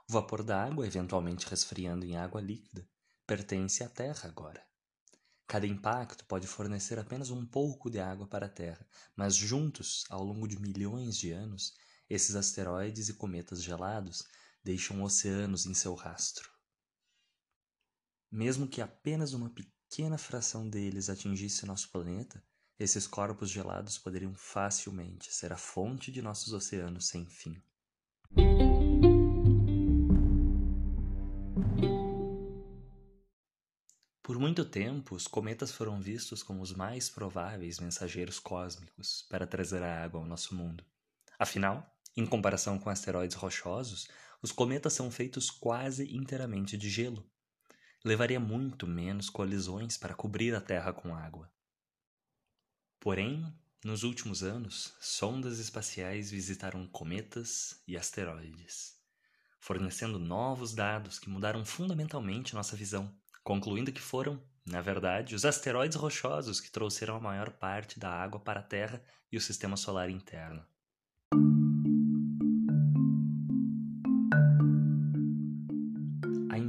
O 0.08 0.14
vapor 0.14 0.42
da 0.42 0.64
água, 0.64 0.88
eventualmente 0.88 1.50
resfriando 1.50 2.06
em 2.06 2.16
água 2.16 2.40
líquida, 2.40 2.88
pertence 3.28 3.84
à 3.84 3.90
Terra 3.90 4.30
agora. 4.30 4.66
Cada 5.48 5.68
impacto 5.68 6.26
pode 6.26 6.48
fornecer 6.48 6.98
apenas 6.98 7.30
um 7.30 7.46
pouco 7.46 7.90
de 7.90 8.00
água 8.00 8.28
para 8.28 8.48
a 8.48 8.50
Terra, 8.50 8.88
mas 9.16 9.36
juntos, 9.36 10.04
ao 10.10 10.24
longo 10.24 10.48
de 10.48 10.60
milhões 10.60 11.16
de 11.18 11.32
anos, 11.32 11.76
esses 12.10 12.36
asteroides 12.36 13.10
e 13.10 13.14
cometas 13.14 13.62
gelados 13.62 14.24
deixam 14.64 15.04
oceanos 15.04 15.66
em 15.66 15.74
seu 15.74 15.94
rastro. 15.94 16.50
Mesmo 18.32 18.68
que 18.68 18.82
apenas 18.82 19.34
uma 19.34 19.50
pequena 19.50 20.18
fração 20.18 20.68
deles 20.68 21.10
atingisse 21.10 21.66
nosso 21.66 21.90
planeta, 21.92 22.44
esses 22.78 23.08
corpos 23.08 23.50
gelados 23.50 23.98
poderiam 23.98 24.34
facilmente 24.34 25.32
ser 25.32 25.54
a 25.54 25.58
fonte 25.58 26.12
de 26.12 26.22
nossos 26.22 26.52
oceanos 26.54 27.08
sem 27.08 27.26
fim. 27.26 27.62
Muito 34.46 34.64
tempo, 34.64 35.16
os 35.16 35.26
cometas 35.26 35.72
foram 35.72 36.00
vistos 36.00 36.44
como 36.44 36.62
os 36.62 36.72
mais 36.72 37.10
prováveis 37.10 37.80
mensageiros 37.80 38.38
cósmicos 38.38 39.24
para 39.28 39.48
trazer 39.48 39.82
a 39.82 40.04
água 40.04 40.20
ao 40.20 40.28
nosso 40.28 40.54
mundo. 40.54 40.86
Afinal, 41.40 41.84
em 42.16 42.28
comparação 42.28 42.78
com 42.78 42.88
asteroides 42.88 43.36
rochosos, 43.36 44.08
os 44.44 44.52
cometas 44.52 44.94
são 44.94 45.10
feitos 45.10 45.50
quase 45.50 46.16
inteiramente 46.16 46.78
de 46.78 46.92
gelo, 46.92 47.28
levaria 48.04 48.40
muito 48.40 48.86
menos 48.86 49.32
colisões 49.32 49.98
para 49.98 50.14
cobrir 50.14 50.54
a 50.54 50.62
Terra 50.62 50.94
com 50.94 51.16
água. 51.16 51.52
Porém, 53.00 53.52
nos 53.84 54.04
últimos 54.04 54.44
anos, 54.44 54.94
sondas 55.02 55.58
espaciais 55.58 56.30
visitaram 56.30 56.86
cometas 56.86 57.82
e 57.88 57.98
asteroides, 57.98 58.96
fornecendo 59.60 60.20
novos 60.20 60.72
dados 60.72 61.18
que 61.18 61.32
mudaram 61.32 61.66
fundamentalmente 61.66 62.54
nossa 62.54 62.76
visão, 62.76 63.12
concluindo 63.46 63.94
que 63.94 64.02
foram, 64.02 64.42
na 64.66 64.82
verdade, 64.82 65.36
os 65.36 65.46
asteroides 65.46 65.96
rochosos 65.96 66.60
que 66.60 66.70
trouxeram 66.70 67.16
a 67.16 67.22
maior 67.22 67.52
parte 67.52 67.98
da 67.98 68.10
água 68.10 68.42
para 68.42 68.60
a 68.60 68.64
Terra 68.64 69.02
e 69.32 69.38
o 69.38 69.42
sistema 69.42 69.78
solar 69.78 70.10
interno. 70.10 70.62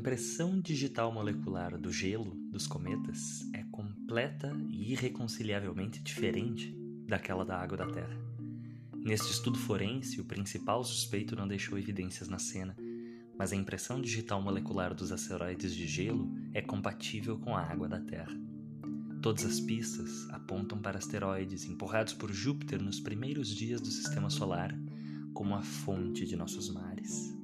impressão 0.06 0.60
digital 0.60 1.10
molecular 1.10 1.76
do 1.76 1.92
gelo 1.92 2.36
dos 2.52 2.64
cometas 2.66 3.40
é 3.52 3.64
completa 3.72 4.56
e 4.70 4.92
irreconciliavelmente 4.92 6.00
diferente 6.00 6.72
daquela 7.08 7.44
da 7.44 7.58
água 7.58 7.76
da 7.76 7.86
Terra. 7.86 8.16
Neste 8.94 9.32
estudo 9.32 9.58
forense, 9.58 10.20
o 10.20 10.24
principal 10.24 10.84
suspeito 10.84 11.34
não 11.34 11.48
deixou 11.48 11.76
evidências 11.76 12.28
na 12.28 12.38
cena, 12.38 12.76
mas 13.36 13.52
a 13.52 13.56
impressão 13.56 14.00
digital 14.00 14.40
molecular 14.40 14.94
dos 14.94 15.10
asteroides 15.10 15.74
de 15.74 15.88
gelo 15.88 16.32
é 16.56 16.62
compatível 16.62 17.38
com 17.38 17.54
a 17.54 17.60
água 17.60 17.86
da 17.86 18.00
Terra. 18.00 18.34
Todas 19.20 19.44
as 19.44 19.60
pistas 19.60 20.26
apontam 20.30 20.80
para 20.80 20.96
asteroides 20.96 21.66
empurrados 21.66 22.14
por 22.14 22.32
Júpiter 22.32 22.80
nos 22.80 22.98
primeiros 22.98 23.54
dias 23.54 23.78
do 23.78 23.88
sistema 23.88 24.30
solar 24.30 24.74
como 25.34 25.54
a 25.54 25.60
fonte 25.60 26.24
de 26.24 26.34
nossos 26.34 26.72
mares. 26.72 27.36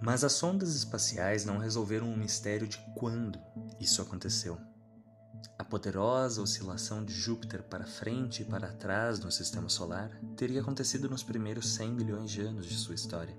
Mas 0.00 0.22
as 0.22 0.34
sondas 0.34 0.76
espaciais 0.76 1.44
não 1.44 1.58
resolveram 1.58 2.12
o 2.12 2.16
mistério 2.16 2.68
de 2.68 2.78
quando 2.94 3.40
isso 3.80 4.00
aconteceu. 4.00 4.56
Poderosa 5.72 6.42
oscilação 6.42 7.02
de 7.02 7.14
Júpiter 7.14 7.62
para 7.62 7.86
frente 7.86 8.42
e 8.42 8.44
para 8.44 8.70
trás 8.74 9.18
no 9.18 9.32
sistema 9.32 9.70
solar 9.70 10.10
teria 10.36 10.60
acontecido 10.60 11.08
nos 11.08 11.22
primeiros 11.22 11.66
100 11.76 11.92
milhões 11.94 12.30
de 12.30 12.42
anos 12.42 12.66
de 12.66 12.74
sua 12.74 12.94
história, 12.94 13.34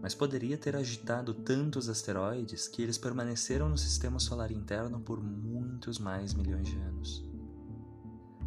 mas 0.00 0.14
poderia 0.14 0.56
ter 0.56 0.74
agitado 0.74 1.34
tantos 1.34 1.90
asteroides 1.90 2.66
que 2.66 2.80
eles 2.80 2.96
permaneceram 2.96 3.68
no 3.68 3.76
sistema 3.76 4.18
solar 4.18 4.50
interno 4.50 5.00
por 5.00 5.22
muitos 5.22 5.98
mais 5.98 6.32
milhões 6.32 6.66
de 6.66 6.78
anos. 6.78 7.28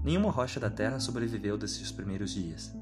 Nenhuma 0.04 0.32
rocha 0.32 0.60
da 0.60 0.72
Terra 0.72 1.00
sobreviveu 1.00 1.56
desses 1.56 1.92
primeiros 1.92 2.32
dias. 2.32 2.74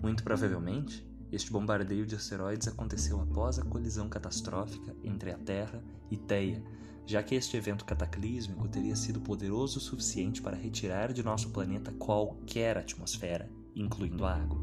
Muito 0.00 0.24
provavelmente, 0.24 1.06
este 1.30 1.52
bombardeio 1.52 2.06
de 2.06 2.14
asteroides 2.14 2.68
aconteceu 2.68 3.20
após 3.20 3.58
a 3.58 3.64
colisão 3.66 4.08
catastrófica 4.08 4.96
entre 5.04 5.30
a 5.30 5.36
Terra 5.36 5.84
e 6.10 6.16
Theia, 6.16 6.64
já 7.06 7.22
que 7.22 7.34
este 7.34 7.56
evento 7.56 7.84
cataclísmico 7.84 8.68
teria 8.68 8.96
sido 8.96 9.20
poderoso 9.20 9.78
o 9.78 9.82
suficiente 9.82 10.40
para 10.40 10.56
retirar 10.56 11.12
de 11.12 11.22
nosso 11.22 11.50
planeta 11.50 11.92
qualquer 11.92 12.78
atmosfera, 12.78 13.50
incluindo 13.74 14.24
a 14.24 14.34
água. 14.34 14.58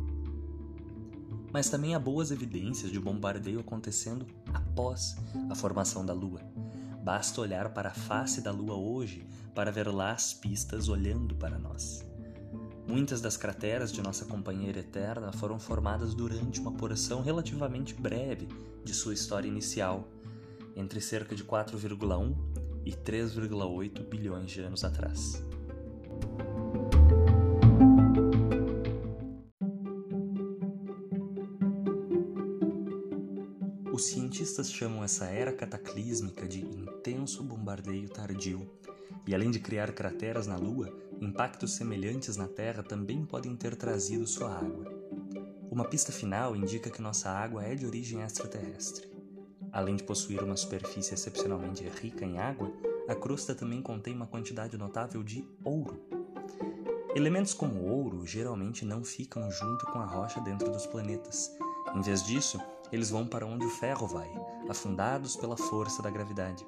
Mas 1.53 1.69
também 1.69 1.93
há 1.93 1.99
boas 1.99 2.31
evidências 2.31 2.91
de 2.91 2.99
bombardeio 2.99 3.59
acontecendo 3.59 4.25
após 4.53 5.17
a 5.49 5.55
formação 5.55 6.05
da 6.05 6.13
Lua. 6.13 6.41
Basta 7.03 7.41
olhar 7.41 7.73
para 7.73 7.89
a 7.89 7.93
face 7.93 8.41
da 8.41 8.51
Lua 8.51 8.75
hoje 8.75 9.27
para 9.53 9.71
ver 9.71 9.87
lá 9.87 10.11
as 10.11 10.33
pistas 10.33 10.87
olhando 10.87 11.35
para 11.35 11.59
nós. 11.59 12.05
Muitas 12.87 13.21
das 13.21 13.37
crateras 13.37 13.91
de 13.91 14.01
nossa 14.01 14.25
companheira 14.25 14.79
eterna 14.79 15.31
foram 15.31 15.59
formadas 15.59 16.13
durante 16.13 16.59
uma 16.59 16.71
porção 16.71 17.21
relativamente 17.21 17.93
breve 17.93 18.47
de 18.83 18.93
sua 18.93 19.13
história 19.13 19.47
inicial, 19.47 20.07
entre 20.75 21.01
cerca 21.01 21.35
de 21.35 21.43
4,1 21.43 22.35
e 22.85 22.91
3,8 22.91 24.07
bilhões 24.07 24.51
de 24.51 24.61
anos 24.61 24.83
atrás. 24.83 25.43
Os 33.91 34.05
cientistas 34.05 34.71
chamam 34.71 35.03
essa 35.03 35.25
era 35.25 35.53
cataclísmica 35.53 36.47
de 36.47 36.61
intenso 36.61 37.43
bombardeio 37.43 38.09
tardio, 38.09 38.67
e 39.27 39.35
além 39.35 39.51
de 39.51 39.59
criar 39.59 39.91
crateras 39.91 40.47
na 40.47 40.55
Lua, 40.55 40.91
impactos 41.19 41.75
semelhantes 41.75 42.35
na 42.35 42.47
Terra 42.47 42.81
também 42.81 43.23
podem 43.23 43.55
ter 43.55 43.75
trazido 43.75 44.25
sua 44.25 44.55
água. 44.55 44.85
Uma 45.69 45.85
pista 45.85 46.11
final 46.11 46.55
indica 46.55 46.89
que 46.89 47.01
nossa 47.01 47.29
água 47.29 47.63
é 47.63 47.75
de 47.75 47.85
origem 47.85 48.21
extraterrestre. 48.21 49.10
Além 49.71 49.95
de 49.95 50.03
possuir 50.03 50.43
uma 50.43 50.57
superfície 50.57 51.13
excepcionalmente 51.13 51.83
rica 51.83 52.25
em 52.25 52.39
água, 52.39 52.71
a 53.07 53.15
crosta 53.15 53.55
também 53.55 53.81
contém 53.81 54.13
uma 54.13 54.27
quantidade 54.27 54.77
notável 54.77 55.23
de 55.23 55.45
ouro. 55.63 55.99
Elementos 57.15 57.53
como 57.53 57.83
ouro 57.83 58.25
geralmente 58.25 58.85
não 58.85 59.03
ficam 59.03 59.49
junto 59.51 59.85
com 59.87 59.99
a 59.99 60.05
rocha 60.05 60.39
dentro 60.41 60.71
dos 60.71 60.85
planetas. 60.85 61.51
Em 61.93 62.01
vez 62.01 62.23
disso, 62.23 62.59
eles 62.91 63.09
vão 63.09 63.25
para 63.25 63.45
onde 63.45 63.65
o 63.65 63.69
ferro 63.69 64.07
vai, 64.07 64.29
afundados 64.69 65.35
pela 65.35 65.57
força 65.57 66.01
da 66.01 66.09
gravidade. 66.09 66.65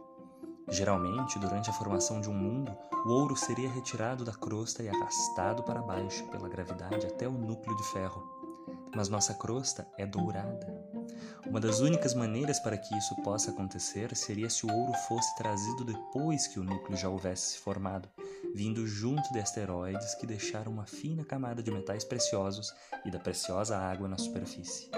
Geralmente, 0.70 1.38
durante 1.40 1.70
a 1.70 1.74
formação 1.74 2.22
de 2.22 2.30
um 2.30 2.34
mundo, 2.34 2.76
o 3.06 3.10
ouro 3.10 3.36
seria 3.36 3.70
retirado 3.70 4.24
da 4.24 4.34
crosta 4.34 4.82
e 4.82 4.90
arrastado 4.90 5.62
para 5.64 5.82
baixo 5.82 6.26
pela 6.28 6.50
gravidade 6.50 7.06
até 7.06 7.28
o 7.28 7.32
núcleo 7.32 7.76
de 7.76 7.84
ferro. 7.92 8.24
Mas 8.96 9.10
nossa 9.10 9.34
crosta 9.34 9.88
é 9.98 10.06
dourada. 10.06 10.83
Uma 11.46 11.60
das 11.60 11.80
únicas 11.80 12.14
maneiras 12.14 12.60
para 12.60 12.78
que 12.78 12.96
isso 12.98 13.16
possa 13.24 13.52
acontecer 13.52 14.16
seria 14.16 14.50
se 14.50 14.66
o 14.66 14.72
ouro 14.72 14.94
fosse 15.08 15.36
trazido 15.36 15.84
depois 15.84 16.48
que 16.48 16.60
o 16.60 16.64
núcleo 16.64 16.98
já 16.98 17.10
houvesse 17.10 17.52
se 17.52 17.60
formado, 17.60 18.10
vindo 18.56 18.88
junto 18.88 19.32
de 19.34 19.40
asteroides 19.40 20.16
que 20.16 20.26
deixaram 20.26 20.72
uma 20.72 20.86
fina 20.86 21.24
camada 21.24 21.62
de 21.62 21.72
metais 21.72 22.04
preciosos 22.04 22.74
e 23.06 23.12
da 23.12 23.20
preciosa 23.20 23.78
água 23.78 24.08
na 24.08 24.18
superfície. 24.18 24.90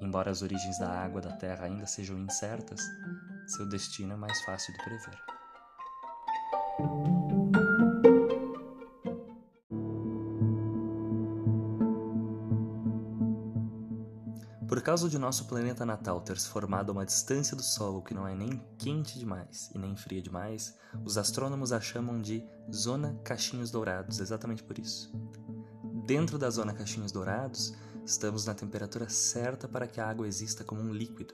Embora 0.00 0.30
as 0.30 0.42
origens 0.42 0.78
da 0.78 0.88
água 0.88 1.20
da 1.20 1.32
Terra 1.32 1.66
ainda 1.66 1.86
sejam 1.86 2.18
incertas, 2.18 2.80
seu 3.46 3.68
destino 3.68 4.12
é 4.12 4.16
mais 4.16 4.40
fácil 4.42 4.72
de 4.72 4.84
prever. 4.84 7.23
Causa 14.84 15.08
de 15.08 15.18
nosso 15.18 15.46
planeta 15.46 15.86
natal 15.86 16.20
ter 16.20 16.38
se 16.38 16.46
formado 16.46 16.90
a 16.90 16.92
uma 16.92 17.06
distância 17.06 17.56
do 17.56 17.62
Sol 17.62 18.02
que 18.02 18.12
não 18.12 18.28
é 18.28 18.34
nem 18.34 18.62
quente 18.76 19.18
demais 19.18 19.70
e 19.74 19.78
nem 19.78 19.96
fria 19.96 20.20
demais, 20.20 20.76
os 21.02 21.16
astrônomos 21.16 21.72
a 21.72 21.80
chamam 21.80 22.20
de 22.20 22.46
Zona 22.70 23.18
Cachinhos 23.24 23.70
Dourados, 23.70 24.20
exatamente 24.20 24.62
por 24.62 24.78
isso. 24.78 25.10
Dentro 26.04 26.36
da 26.38 26.50
Zona 26.50 26.74
Cachinhos 26.74 27.10
Dourados, 27.10 27.72
estamos 28.04 28.44
na 28.44 28.52
temperatura 28.52 29.08
certa 29.08 29.66
para 29.66 29.86
que 29.86 30.02
a 30.02 30.06
água 30.06 30.28
exista 30.28 30.62
como 30.62 30.82
um 30.82 30.92
líquido. 30.92 31.32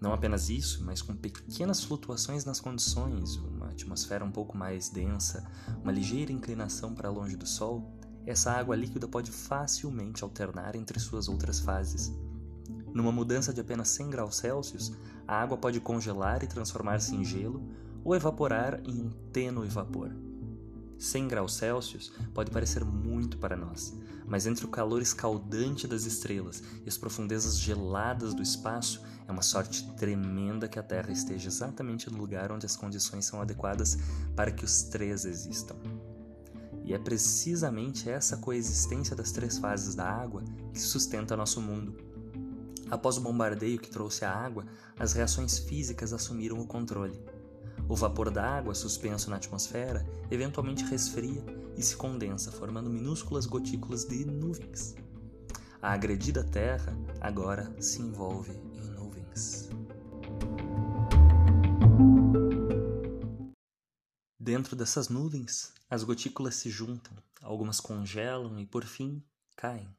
Não 0.00 0.12
apenas 0.12 0.48
isso, 0.48 0.84
mas 0.84 1.00
com 1.00 1.14
pequenas 1.14 1.84
flutuações 1.84 2.44
nas 2.44 2.58
condições, 2.58 3.36
uma 3.36 3.68
atmosfera 3.68 4.24
um 4.24 4.32
pouco 4.32 4.58
mais 4.58 4.88
densa, 4.88 5.48
uma 5.80 5.92
ligeira 5.92 6.32
inclinação 6.32 6.92
para 6.92 7.08
longe 7.08 7.36
do 7.36 7.46
Sol, 7.46 7.96
essa 8.26 8.50
água 8.50 8.74
líquida 8.74 9.06
pode 9.06 9.30
facilmente 9.30 10.24
alternar 10.24 10.74
entre 10.74 10.98
suas 10.98 11.28
outras 11.28 11.60
fases. 11.60 12.12
Numa 12.94 13.10
mudança 13.10 13.52
de 13.52 13.60
apenas 13.60 13.88
100 13.88 14.10
graus 14.10 14.36
Celsius, 14.36 14.92
a 15.26 15.42
água 15.42 15.58
pode 15.58 15.80
congelar 15.80 16.44
e 16.44 16.46
transformar-se 16.46 17.16
em 17.16 17.24
gelo 17.24 17.60
ou 18.04 18.14
evaporar 18.14 18.80
em 18.84 19.02
um 19.02 19.10
tênue 19.32 19.66
vapor. 19.66 20.12
100 20.96 21.26
graus 21.26 21.54
Celsius 21.54 22.12
pode 22.32 22.52
parecer 22.52 22.84
muito 22.84 23.36
para 23.36 23.56
nós, 23.56 23.92
mas 24.28 24.46
entre 24.46 24.64
o 24.64 24.68
calor 24.68 25.02
escaldante 25.02 25.88
das 25.88 26.04
estrelas 26.04 26.62
e 26.84 26.88
as 26.88 26.96
profundezas 26.96 27.58
geladas 27.58 28.32
do 28.32 28.40
espaço, 28.42 29.02
é 29.26 29.32
uma 29.32 29.42
sorte 29.42 29.90
tremenda 29.94 30.68
que 30.68 30.78
a 30.78 30.82
Terra 30.82 31.10
esteja 31.10 31.48
exatamente 31.48 32.08
no 32.08 32.16
lugar 32.16 32.52
onde 32.52 32.64
as 32.64 32.76
condições 32.76 33.24
são 33.24 33.40
adequadas 33.40 33.98
para 34.36 34.52
que 34.52 34.64
os 34.64 34.84
três 34.84 35.24
existam. 35.24 35.74
E 36.84 36.94
é 36.94 36.98
precisamente 36.98 38.08
essa 38.08 38.36
coexistência 38.36 39.16
das 39.16 39.32
três 39.32 39.58
fases 39.58 39.96
da 39.96 40.08
água 40.08 40.44
que 40.72 40.80
sustenta 40.80 41.36
nosso 41.36 41.60
mundo. 41.60 42.13
Após 42.94 43.16
o 43.16 43.20
bombardeio 43.20 43.80
que 43.80 43.90
trouxe 43.90 44.24
a 44.24 44.32
água, 44.32 44.64
as 44.96 45.14
reações 45.14 45.58
físicas 45.58 46.12
assumiram 46.12 46.60
o 46.60 46.66
controle. 46.66 47.20
O 47.88 47.96
vapor 47.96 48.30
da 48.30 48.48
água 48.48 48.72
suspenso 48.72 49.28
na 49.28 49.34
atmosfera 49.34 50.06
eventualmente 50.30 50.84
resfria 50.84 51.44
e 51.76 51.82
se 51.82 51.96
condensa, 51.96 52.52
formando 52.52 52.88
minúsculas 52.88 53.46
gotículas 53.46 54.04
de 54.04 54.24
nuvens. 54.24 54.94
A 55.82 55.92
agredida 55.92 56.44
Terra 56.44 56.96
agora 57.20 57.74
se 57.82 58.00
envolve 58.00 58.52
em 58.52 58.90
nuvens. 58.92 59.68
Dentro 64.38 64.76
dessas 64.76 65.08
nuvens, 65.08 65.72
as 65.90 66.04
gotículas 66.04 66.54
se 66.54 66.70
juntam, 66.70 67.12
algumas 67.42 67.80
congelam 67.80 68.60
e, 68.60 68.64
por 68.64 68.84
fim, 68.84 69.20
caem. 69.56 69.92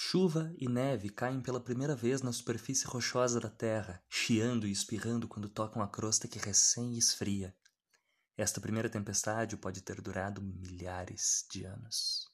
Chuva 0.00 0.54
e 0.56 0.68
neve 0.68 1.10
caem 1.10 1.40
pela 1.40 1.60
primeira 1.60 1.96
vez 1.96 2.22
na 2.22 2.32
superfície 2.32 2.86
rochosa 2.86 3.40
da 3.40 3.50
Terra, 3.50 4.00
chiando 4.08 4.64
e 4.64 4.70
espirrando 4.70 5.26
quando 5.26 5.48
tocam 5.48 5.82
a 5.82 5.88
crosta 5.88 6.28
que 6.28 6.38
recém 6.38 6.96
esfria. 6.96 7.52
Esta 8.36 8.60
primeira 8.60 8.88
tempestade 8.88 9.56
pode 9.56 9.82
ter 9.82 10.00
durado 10.00 10.40
milhares 10.40 11.44
de 11.50 11.64
anos. 11.64 12.30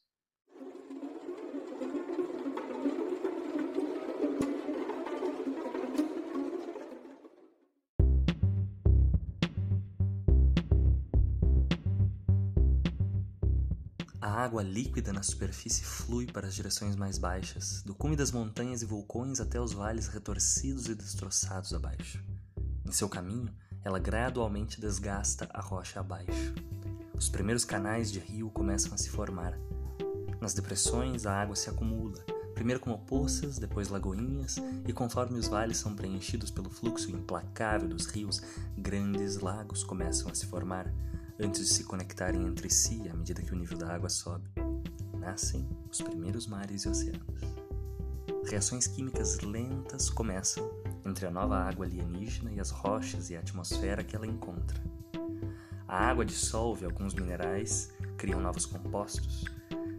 A 14.25 14.41
água 14.41 14.63
líquida 14.63 15.13
na 15.13 15.21
superfície 15.21 15.85
flui 15.85 16.25
para 16.25 16.47
as 16.47 16.55
direções 16.55 16.95
mais 16.95 17.19
baixas, 17.19 17.83
do 17.83 17.93
cume 17.93 18.15
das 18.15 18.31
montanhas 18.31 18.81
e 18.81 18.85
vulcões 18.85 19.39
até 19.39 19.61
os 19.61 19.71
vales 19.71 20.07
retorcidos 20.07 20.87
e 20.87 20.95
destroçados 20.95 21.71
abaixo. 21.75 22.19
Em 22.83 22.91
seu 22.91 23.07
caminho, 23.07 23.53
ela 23.83 23.99
gradualmente 23.99 24.81
desgasta 24.81 25.47
a 25.53 25.61
rocha 25.61 25.99
abaixo. 25.99 26.55
Os 27.13 27.29
primeiros 27.29 27.63
canais 27.63 28.11
de 28.11 28.17
rio 28.17 28.49
começam 28.49 28.95
a 28.95 28.97
se 28.97 29.11
formar. 29.11 29.53
Nas 30.41 30.55
depressões, 30.55 31.27
a 31.27 31.39
água 31.39 31.55
se 31.55 31.69
acumula, 31.69 32.17
primeiro 32.55 32.79
como 32.79 32.97
poças, 33.05 33.59
depois 33.59 33.89
lagoinhas, 33.89 34.55
e 34.87 34.91
conforme 34.91 35.37
os 35.37 35.47
vales 35.47 35.77
são 35.77 35.95
preenchidos 35.95 36.49
pelo 36.49 36.71
fluxo 36.71 37.11
implacável 37.11 37.87
dos 37.87 38.07
rios, 38.07 38.41
grandes 38.75 39.37
lagos 39.37 39.83
começam 39.83 40.31
a 40.31 40.33
se 40.33 40.47
formar 40.47 40.91
antes 41.39 41.61
de 41.61 41.73
se 41.73 41.83
conectarem 41.83 42.45
entre 42.45 42.69
si 42.69 43.07
à 43.09 43.13
medida 43.13 43.41
que 43.41 43.53
o 43.53 43.55
nível 43.55 43.77
da 43.77 43.93
água 43.93 44.09
sobe. 44.09 44.49
Nascem 45.17 45.67
os 45.91 46.01
primeiros 46.01 46.47
mares 46.47 46.83
e 46.83 46.89
oceanos. 46.89 47.55
Reações 48.45 48.87
químicas 48.87 49.39
lentas 49.39 50.09
começam 50.09 50.69
entre 51.05 51.25
a 51.25 51.31
nova 51.31 51.57
água 51.57 51.85
alienígena 51.85 52.51
e 52.51 52.59
as 52.59 52.69
rochas 52.69 53.29
e 53.29 53.35
a 53.35 53.39
atmosfera 53.39 54.03
que 54.03 54.15
ela 54.15 54.27
encontra. 54.27 54.79
A 55.87 56.09
água 56.09 56.25
dissolve 56.25 56.85
alguns 56.85 57.13
minerais, 57.13 57.91
criam 58.17 58.39
novos 58.39 58.65
compostos. 58.65 59.45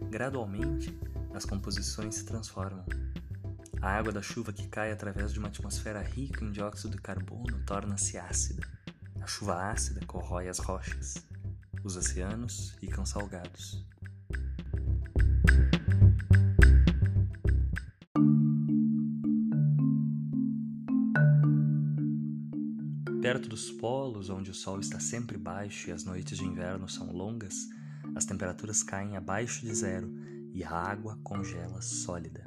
Gradualmente, 0.09 0.97
as 1.33 1.45
composições 1.45 2.15
se 2.15 2.25
transformam. 2.25 2.85
A 3.81 3.91
água 3.91 4.11
da 4.11 4.21
chuva 4.21 4.51
que 4.51 4.67
cai 4.67 4.91
através 4.91 5.31
de 5.31 5.39
uma 5.39 5.49
atmosfera 5.49 6.01
rica 6.01 6.43
em 6.43 6.51
dióxido 6.51 6.95
de 6.95 7.01
carbono 7.01 7.63
torna-se 7.65 8.17
ácida. 8.17 8.76
A 9.27 9.29
chuva 9.29 9.71
ácida 9.71 9.99
corrói 10.05 10.47
as 10.47 10.57
rochas. 10.57 11.15
Os 11.83 11.97
oceanos 11.97 12.71
ficam 12.79 13.05
salgados. 13.05 13.85
Perto 23.21 23.49
dos 23.49 23.69
polos, 23.69 24.29
onde 24.29 24.51
o 24.51 24.53
sol 24.53 24.79
está 24.79 24.97
sempre 24.97 25.37
baixo 25.37 25.89
e 25.89 25.91
as 25.91 26.05
noites 26.05 26.37
de 26.37 26.45
inverno 26.45 26.87
são 26.87 27.11
longas, 27.11 27.67
as 28.15 28.23
temperaturas 28.23 28.81
caem 28.81 29.17
abaixo 29.17 29.59
de 29.59 29.75
zero 29.75 30.09
e 30.53 30.63
a 30.63 30.71
água 30.71 31.19
congela 31.21 31.81
sólida. 31.81 32.45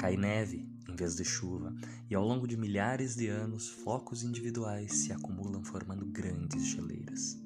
Cai 0.00 0.16
neve, 0.16 0.67
vez 0.96 1.14
de 1.16 1.24
chuva, 1.24 1.74
e 2.08 2.14
ao 2.14 2.24
longo 2.24 2.46
de 2.46 2.56
milhares 2.56 3.14
de 3.14 3.28
anos, 3.28 3.68
flocos 3.68 4.22
individuais 4.22 4.92
se 4.92 5.12
acumulam 5.12 5.64
formando 5.64 6.06
grandes 6.06 6.66
geleiras. 6.66 7.38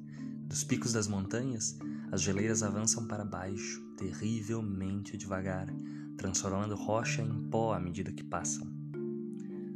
Dos 0.46 0.64
picos 0.64 0.92
das 0.92 1.08
montanhas, 1.08 1.78
as 2.10 2.22
geleiras 2.22 2.62
avançam 2.62 3.06
para 3.06 3.24
baixo, 3.24 3.82
terrivelmente 3.96 5.16
devagar, 5.16 5.66
transformando 6.16 6.74
rocha 6.74 7.22
em 7.22 7.48
pó 7.48 7.72
à 7.72 7.80
medida 7.80 8.12
que 8.12 8.22
passam. 8.22 8.70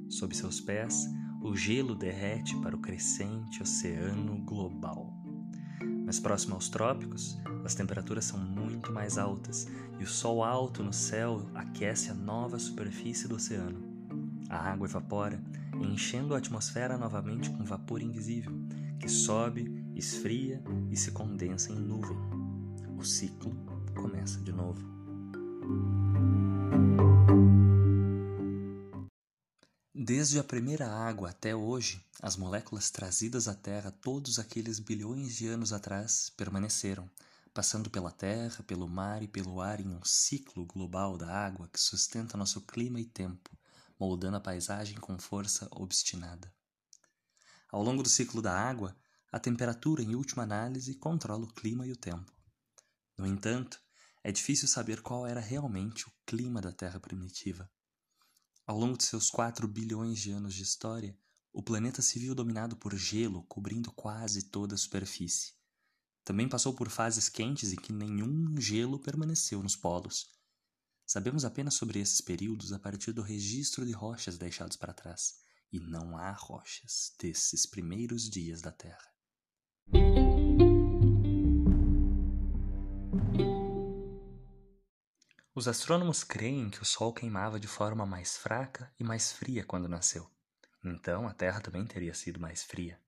Sob 0.08 0.36
seus 0.36 0.60
pés, 0.60 1.06
o 1.42 1.56
gelo 1.56 1.94
derrete 1.94 2.56
para 2.60 2.76
o 2.76 2.80
crescente 2.80 3.62
oceano 3.62 4.44
global. 4.44 5.15
Mais 6.06 6.20
próximo 6.20 6.54
aos 6.54 6.68
trópicos, 6.68 7.36
as 7.64 7.74
temperaturas 7.74 8.26
são 8.26 8.38
muito 8.38 8.92
mais 8.92 9.18
altas 9.18 9.66
e 9.98 10.04
o 10.04 10.06
sol 10.06 10.44
alto 10.44 10.84
no 10.84 10.92
céu 10.92 11.50
aquece 11.52 12.12
a 12.12 12.14
nova 12.14 12.60
superfície 12.60 13.26
do 13.26 13.34
oceano. 13.34 13.82
A 14.48 14.56
água 14.56 14.86
evapora 14.86 15.42
enchendo 15.82 16.32
a 16.32 16.38
atmosfera 16.38 16.96
novamente 16.96 17.50
com 17.50 17.64
vapor 17.64 18.00
invisível, 18.00 18.52
que 19.00 19.08
sobe, 19.08 19.84
esfria 19.96 20.62
e 20.92 20.96
se 20.96 21.10
condensa 21.10 21.72
em 21.72 21.76
nuvem. 21.76 22.16
O 22.96 23.04
ciclo 23.04 23.52
começa 23.96 24.40
de 24.40 24.52
novo. 24.52 24.86
Desde 29.98 30.38
a 30.38 30.44
primeira 30.44 30.86
água 30.86 31.30
até 31.30 31.56
hoje, 31.56 32.04
as 32.20 32.36
moléculas 32.36 32.90
trazidas 32.90 33.48
à 33.48 33.54
Terra 33.54 33.90
todos 33.90 34.38
aqueles 34.38 34.78
bilhões 34.78 35.34
de 35.34 35.46
anos 35.46 35.72
atrás 35.72 36.28
permaneceram, 36.36 37.08
passando 37.54 37.88
pela 37.88 38.10
terra, 38.10 38.62
pelo 38.64 38.86
mar 38.86 39.22
e 39.22 39.26
pelo 39.26 39.58
ar 39.58 39.80
em 39.80 39.88
um 39.88 40.04
ciclo 40.04 40.66
global 40.66 41.16
da 41.16 41.34
água 41.34 41.66
que 41.72 41.80
sustenta 41.80 42.36
nosso 42.36 42.60
clima 42.60 43.00
e 43.00 43.06
tempo, 43.06 43.48
moldando 43.98 44.36
a 44.36 44.40
paisagem 44.40 44.98
com 44.98 45.18
força 45.18 45.66
obstinada. 45.70 46.52
Ao 47.72 47.82
longo 47.82 48.02
do 48.02 48.10
ciclo 48.10 48.42
da 48.42 48.52
água, 48.52 48.94
a 49.32 49.40
temperatura, 49.40 50.02
em 50.02 50.14
última 50.14 50.42
análise, 50.42 50.94
controla 50.96 51.44
o 51.44 51.54
clima 51.54 51.86
e 51.86 51.92
o 51.92 51.96
tempo. 51.96 52.30
No 53.16 53.26
entanto, 53.26 53.80
é 54.22 54.30
difícil 54.30 54.68
saber 54.68 55.00
qual 55.00 55.26
era 55.26 55.40
realmente 55.40 56.06
o 56.06 56.12
clima 56.26 56.60
da 56.60 56.70
Terra 56.70 57.00
primitiva. 57.00 57.66
Ao 58.66 58.76
longo 58.76 58.98
de 58.98 59.04
seus 59.04 59.30
4 59.30 59.68
bilhões 59.68 60.18
de 60.18 60.32
anos 60.32 60.52
de 60.52 60.64
história, 60.64 61.16
o 61.52 61.62
planeta 61.62 62.02
se 62.02 62.18
viu 62.18 62.34
dominado 62.34 62.76
por 62.76 62.96
gelo 62.96 63.44
cobrindo 63.44 63.92
quase 63.92 64.50
toda 64.50 64.74
a 64.74 64.78
superfície. 64.78 65.54
Também 66.24 66.48
passou 66.48 66.74
por 66.74 66.90
fases 66.90 67.28
quentes 67.28 67.72
em 67.72 67.76
que 67.76 67.92
nenhum 67.92 68.60
gelo 68.60 68.98
permaneceu 68.98 69.62
nos 69.62 69.76
polos. 69.76 70.26
Sabemos 71.06 71.44
apenas 71.44 71.74
sobre 71.74 72.00
esses 72.00 72.20
períodos 72.20 72.72
a 72.72 72.78
partir 72.80 73.12
do 73.12 73.22
registro 73.22 73.86
de 73.86 73.92
rochas 73.92 74.36
deixados 74.36 74.76
para 74.76 74.92
trás, 74.92 75.36
e 75.72 75.78
não 75.78 76.18
há 76.18 76.32
rochas 76.32 77.14
desses 77.20 77.66
primeiros 77.66 78.28
dias 78.28 78.60
da 78.60 78.72
Terra. 78.72 79.14
Os 85.56 85.66
astrônomos 85.66 86.22
creem 86.22 86.68
que 86.68 86.82
o 86.82 86.84
Sol 86.84 87.14
queimava 87.14 87.58
de 87.58 87.66
forma 87.66 88.04
mais 88.04 88.36
fraca 88.36 88.92
e 89.00 89.02
mais 89.02 89.32
fria 89.32 89.64
quando 89.64 89.88
nasceu. 89.88 90.30
Então 90.84 91.26
a 91.26 91.32
Terra 91.32 91.62
também 91.62 91.86
teria 91.86 92.12
sido 92.12 92.38
mais 92.38 92.62
fria. 92.62 93.00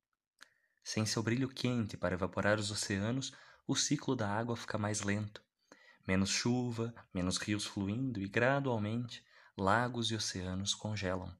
Sem 0.83 1.05
seu 1.05 1.23
brilho 1.23 1.51
quente 1.51 1.95
para 1.95 2.15
evaporar 2.15 2.59
os 2.59 2.71
oceanos, 2.71 3.35
o 3.67 3.77
ciclo 3.77 4.17
da 4.17 4.31
água 4.31 4.57
fica 4.57 4.79
mais 4.79 5.03
lento. 5.03 5.43
Menos 6.07 6.31
chuva, 6.31 6.95
menos 7.13 7.37
rios 7.37 7.67
fluindo 7.67 8.19
e, 8.19 8.27
gradualmente, 8.27 9.23
lagos 9.55 10.11
e 10.11 10.15
oceanos 10.15 10.75
congelam. 10.75 11.37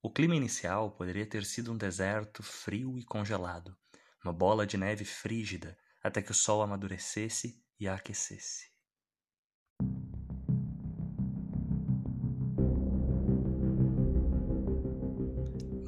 O 0.00 0.12
clima 0.12 0.36
inicial 0.36 0.92
poderia 0.92 1.26
ter 1.26 1.44
sido 1.44 1.72
um 1.72 1.76
deserto 1.76 2.40
frio 2.40 2.96
e 2.96 3.02
congelado, 3.02 3.76
uma 4.24 4.32
bola 4.32 4.64
de 4.64 4.76
neve 4.76 5.04
frígida, 5.04 5.76
até 6.00 6.22
que 6.22 6.30
o 6.30 6.34
sol 6.34 6.62
amadurecesse 6.62 7.60
e 7.80 7.88
a 7.88 7.96
aquecesse. 7.96 8.70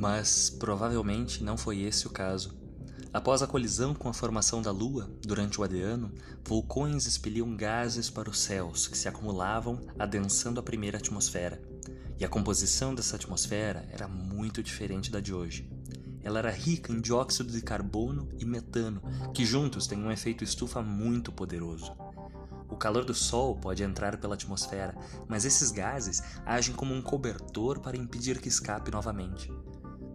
Mas 0.02 0.50
provavelmente 0.50 1.44
não 1.44 1.56
foi 1.56 1.82
esse 1.82 2.08
o 2.08 2.10
caso. 2.10 2.52
Após 3.12 3.40
a 3.40 3.46
colisão 3.46 3.94
com 3.94 4.08
a 4.08 4.12
formação 4.12 4.60
da 4.60 4.72
Lua, 4.72 5.08
durante 5.22 5.60
o 5.60 5.62
Adeano, 5.62 6.10
vulcões 6.44 7.06
expeliam 7.06 7.54
gases 7.56 8.10
para 8.10 8.28
os 8.28 8.40
céus 8.40 8.88
que 8.88 8.98
se 8.98 9.06
acumulavam, 9.06 9.78
adensando 9.96 10.58
a 10.58 10.62
primeira 10.62 10.98
atmosfera. 10.98 11.62
E 12.18 12.24
a 12.24 12.28
composição 12.28 12.92
dessa 12.92 13.14
atmosfera 13.14 13.88
era 13.92 14.08
muito 14.08 14.60
diferente 14.60 15.08
da 15.08 15.20
de 15.20 15.32
hoje. 15.32 15.70
Ela 16.20 16.40
era 16.40 16.50
rica 16.50 16.92
em 16.92 17.00
dióxido 17.00 17.52
de 17.52 17.62
carbono 17.62 18.28
e 18.40 18.44
metano, 18.44 19.00
que 19.32 19.46
juntos 19.46 19.86
têm 19.86 20.02
um 20.02 20.10
efeito 20.10 20.42
estufa 20.42 20.82
muito 20.82 21.30
poderoso. 21.30 21.92
O 22.68 22.76
calor 22.76 23.04
do 23.04 23.14
Sol 23.14 23.54
pode 23.54 23.84
entrar 23.84 24.16
pela 24.16 24.34
atmosfera, 24.34 24.96
mas 25.28 25.44
esses 25.44 25.70
gases 25.70 26.20
agem 26.44 26.74
como 26.74 26.92
um 26.92 27.00
cobertor 27.00 27.78
para 27.78 27.96
impedir 27.96 28.40
que 28.40 28.48
escape 28.48 28.90
novamente. 28.90 29.48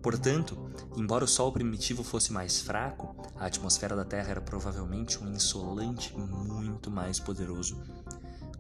Portanto, 0.02 0.70
embora 0.96 1.26
o 1.26 1.28
Sol 1.28 1.52
primitivo 1.52 2.04
fosse 2.04 2.32
mais 2.32 2.62
fraco, 2.62 3.16
a 3.36 3.46
atmosfera 3.46 3.96
da 3.96 4.06
Terra 4.06 4.32
era 4.32 4.42
provavelmente 4.42 5.22
um 5.22 5.32
insolante 5.32 6.16
muito 6.18 6.90
mais 6.90 7.20
poderoso. 7.20 7.82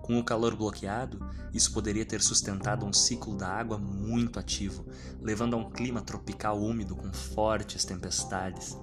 Com 0.02 0.18
o 0.18 0.24
calor 0.24 0.56
bloqueado, 0.56 1.20
isso 1.54 1.74
poderia 1.74 2.06
ter 2.06 2.22
sustentado 2.22 2.86
um 2.86 2.94
ciclo 2.94 3.36
da 3.36 3.50
água 3.50 3.78
muito 3.78 4.40
ativo, 4.40 4.86
levando 5.22 5.56
a 5.56 5.58
um 5.58 5.70
clima 5.70 6.02
tropical 6.02 6.58
úmido 6.58 6.96
com 6.96 7.12
fortes 7.12 7.84
tempestades. 7.84 8.78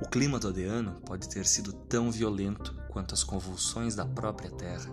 O 0.00 0.08
clima 0.08 0.38
do 0.38 0.48
oceano 0.48 1.00
pode 1.04 1.28
ter 1.28 1.44
sido 1.44 1.72
tão 1.72 2.10
violento 2.10 2.74
quanto 2.88 3.12
as 3.12 3.24
convulsões 3.24 3.94
da 3.94 4.06
própria 4.06 4.50
Terra. 4.50 4.90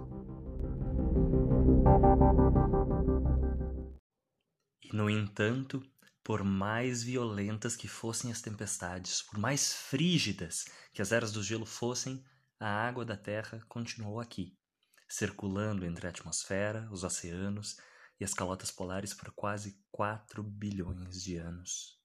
E, 4.83 4.95
no 4.95 5.09
entanto, 5.09 5.81
por 6.27 6.43
mais 6.43 7.01
violentas 7.01 7.73
que 7.77 7.87
fossem 7.87 8.29
as 8.29 8.41
tempestades, 8.41 9.21
por 9.21 9.39
mais 9.39 9.71
frígidas 9.71 10.65
que 10.91 11.01
as 11.01 11.13
eras 11.13 11.31
do 11.31 11.41
gelo 11.41 11.65
fossem, 11.65 12.21
a 12.59 12.67
água 12.67 13.05
da 13.05 13.15
Terra 13.15 13.63
continuou 13.69 14.19
aqui, 14.19 14.59
circulando 15.07 15.85
entre 15.85 16.05
a 16.05 16.09
atmosfera, 16.09 16.85
os 16.91 17.05
oceanos 17.05 17.77
e 18.19 18.25
as 18.25 18.33
calotas 18.33 18.69
polares 18.69 19.13
por 19.13 19.31
quase 19.31 19.81
4 19.89 20.43
bilhões 20.43 21.23
de 21.23 21.37
anos. 21.37 21.97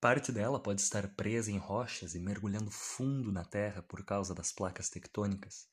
Parte 0.00 0.32
dela 0.32 0.60
pode 0.60 0.80
estar 0.80 1.14
presa 1.14 1.52
em 1.52 1.56
rochas 1.56 2.16
e 2.16 2.18
mergulhando 2.18 2.72
fundo 2.72 3.30
na 3.30 3.44
Terra 3.44 3.80
por 3.80 4.04
causa 4.04 4.34
das 4.34 4.50
placas 4.50 4.88
tectônicas, 4.88 5.68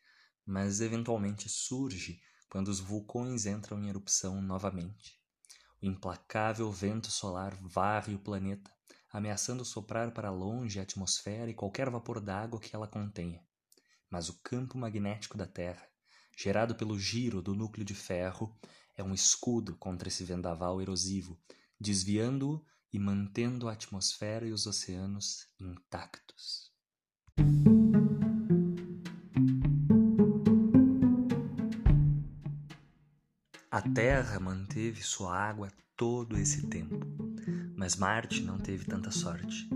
mas 0.46 0.80
eventualmente 0.80 1.50
surge 1.50 2.22
quando 2.48 2.68
os 2.68 2.80
vulcões 2.80 3.48
entram 3.48 3.84
em 3.84 3.90
erupção 3.90 4.40
novamente. 4.44 5.21
O 5.82 5.86
implacável 5.86 6.72
vento 6.72 7.10
solar 7.10 7.56
varre 7.56 8.14
o 8.14 8.20
planeta, 8.20 8.72
ameaçando 9.12 9.66
soprar 9.66 10.14
para 10.14 10.30
longe 10.30 10.80
a 10.80 10.84
atmosfera 10.84 11.50
e 11.50 11.56
qualquer 11.56 11.90
vapor 11.90 12.20
d'água 12.20 12.60
que 12.60 12.76
ela 12.76 12.88
contenha. 12.88 13.44
Mas 14.10 14.30
o 14.30 14.40
campo 14.44 14.78
magnético 14.78 15.38
da 15.38 15.48
Terra, 15.48 15.88
gerado 16.38 16.76
pelo 16.76 17.00
giro 17.00 17.42
do 17.42 17.56
núcleo 17.56 17.84
de 17.84 17.96
ferro, 17.96 18.56
é 18.96 19.04
um 19.04 19.14
escudo 19.14 19.76
contra 19.78 20.08
esse 20.08 20.24
vendaval 20.24 20.82
erosivo, 20.82 21.40
desviando-o 21.80 22.64
e 22.94 23.00
mantendo 23.00 23.68
a 23.68 23.74
atmosfera 23.74 24.46
e 24.46 24.52
os 24.52 24.68
oceanos 24.68 25.48
intactos. 25.60 26.71
A 33.84 33.90
Terra 33.90 34.40
manteve 34.40 35.02
sua 35.02 35.36
água 35.36 35.68
todo 35.98 36.38
esse 36.38 36.68
tempo, 36.68 37.00
mas 37.76 37.96
Marte 37.96 38.44
não 38.44 38.60
teve 38.60 38.86
tanta 38.86 39.10
sorte. 39.10 39.68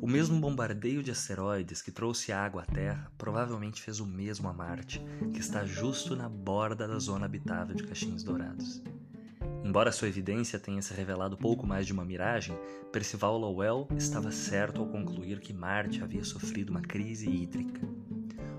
O 0.00 0.06
mesmo 0.06 0.38
bombardeio 0.38 1.02
de 1.02 1.10
asteroides 1.10 1.82
que 1.82 1.90
trouxe 1.90 2.30
água 2.30 2.62
à 2.62 2.64
Terra 2.64 3.10
provavelmente 3.18 3.82
fez 3.82 3.98
o 3.98 4.06
mesmo 4.06 4.48
a 4.48 4.52
Marte, 4.52 5.04
que 5.32 5.40
está 5.40 5.66
justo 5.66 6.14
na 6.14 6.28
borda 6.28 6.86
da 6.86 7.00
zona 7.00 7.26
habitável 7.26 7.74
de 7.74 7.82
Caixinhos 7.82 8.22
Dourados. 8.22 8.80
Embora 9.64 9.90
sua 9.90 10.06
evidência 10.06 10.60
tenha 10.60 10.80
se 10.80 10.94
revelado 10.94 11.36
pouco 11.36 11.66
mais 11.66 11.84
de 11.84 11.92
uma 11.92 12.04
miragem, 12.04 12.56
Percival 12.92 13.36
Lowell 13.36 13.88
estava 13.96 14.30
certo 14.30 14.80
ao 14.82 14.86
concluir 14.86 15.40
que 15.40 15.52
Marte 15.52 16.00
havia 16.00 16.22
sofrido 16.22 16.70
uma 16.70 16.80
crise 16.80 17.28
hídrica. 17.28 17.80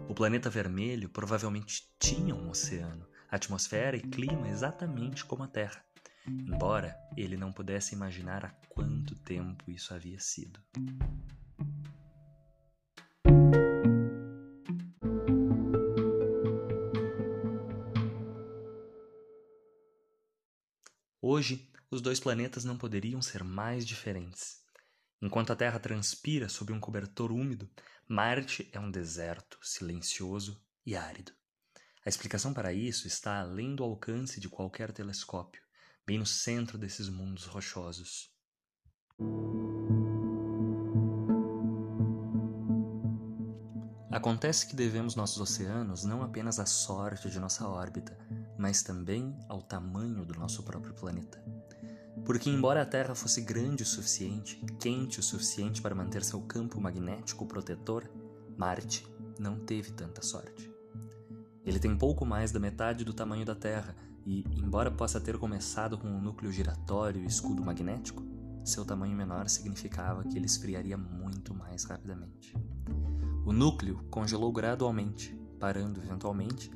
O 0.10 0.14
planeta 0.14 0.50
vermelho 0.50 1.08
provavelmente 1.08 1.90
tinha 1.98 2.36
um 2.36 2.50
oceano, 2.50 3.08
atmosfera 3.36 3.98
e 3.98 4.02
clima 4.02 4.48
exatamente 4.48 5.26
como 5.26 5.42
a 5.42 5.48
Terra, 5.48 5.84
embora 6.28 6.96
ele 7.18 7.36
não 7.36 7.52
pudesse 7.52 7.96
imaginar 7.96 8.46
há 8.46 8.50
quanto 8.70 9.16
tempo 9.16 9.72
isso 9.72 9.92
havia 9.92 10.20
sido. 10.20 10.60
Hoje, 21.20 21.68
os 21.90 22.02
dois 22.02 22.20
planetas 22.20 22.64
não 22.64 22.78
poderiam 22.78 23.22
ser 23.22 23.44
mais 23.44 23.84
diferentes. 23.84 24.62
Enquanto 25.20 25.52
a 25.52 25.56
Terra 25.56 25.80
transpira 25.80 26.48
sob 26.50 26.72
um 26.72 26.80
cobertor 26.80 27.32
úmido, 27.32 27.68
Marte 28.08 28.70
é 28.72 28.80
um 28.80 28.92
deserto 28.92 29.58
silencioso 29.64 30.62
e 30.86 30.96
árido. 30.96 31.32
A 32.06 32.10
explicação 32.10 32.54
para 32.54 32.74
isso 32.74 33.08
está 33.08 33.40
além 33.40 33.76
do 33.76 33.84
alcance 33.84 34.38
de 34.38 34.50
qualquer 34.50 34.92
telescópio, 34.92 35.62
bem 36.06 36.18
no 36.18 36.26
centro 36.26 36.78
desses 36.78 37.08
mundos 37.08 37.46
rochosos. 37.46 38.30
Acontece 44.12 44.68
que 44.68 44.76
devemos 44.76 45.16
nossos 45.16 45.40
oceanos 45.40 46.04
não 46.04 46.22
apenas 46.22 46.60
à 46.60 46.66
sorte 46.66 47.30
de 47.30 47.40
nossa 47.40 47.66
órbita, 47.66 48.18
mas 48.60 48.84
também 48.84 49.40
ao 49.48 49.62
tamanho 49.62 50.26
do 50.26 50.38
nosso 50.38 50.62
próprio 50.64 50.94
planeta. 50.94 51.42
Porque, 52.26 52.50
embora 52.50 52.82
a 52.82 52.86
Terra 52.86 53.16
fosse 53.16 53.40
grande 53.42 53.84
o 53.84 53.86
suficiente, 53.86 54.62
quente 54.78 55.22
o 55.22 55.24
suficiente 55.24 55.82
para 55.82 55.96
manter 55.96 56.24
seu 56.24 56.42
campo 56.42 56.82
magnético 56.82 57.46
protetor, 57.46 58.10
Marte 58.58 59.08
não 59.40 59.66
teve 59.66 59.94
tanta 59.94 60.22
sorte. 60.22 60.73
Ele 61.66 61.80
tem 61.80 61.96
pouco 61.96 62.26
mais 62.26 62.52
da 62.52 62.60
metade 62.60 63.06
do 63.06 63.14
tamanho 63.14 63.46
da 63.46 63.56
Terra 63.56 63.96
e, 64.26 64.44
embora 64.58 64.92
possa 64.92 65.20
ter 65.20 65.38
começado 65.38 65.98
com 65.98 66.08
um 66.08 66.22
núcleo 66.22 66.52
giratório 66.52 67.22
e 67.22 67.26
escudo 67.26 67.64
magnético, 67.64 68.24
seu 68.64 68.86
tamanho 68.86 69.16
menor 69.16 69.50
significava 69.50 70.24
que 70.24 70.38
ele 70.38 70.46
esfriaria 70.46 70.98
muito 70.98 71.54
mais 71.54 71.84
rapidamente. 71.84 72.56
O 73.46 73.52
núcleo 73.52 74.04
congelou 74.10 74.52
gradualmente, 74.52 75.38
parando 75.60 76.02
eventualmente, 76.02 76.72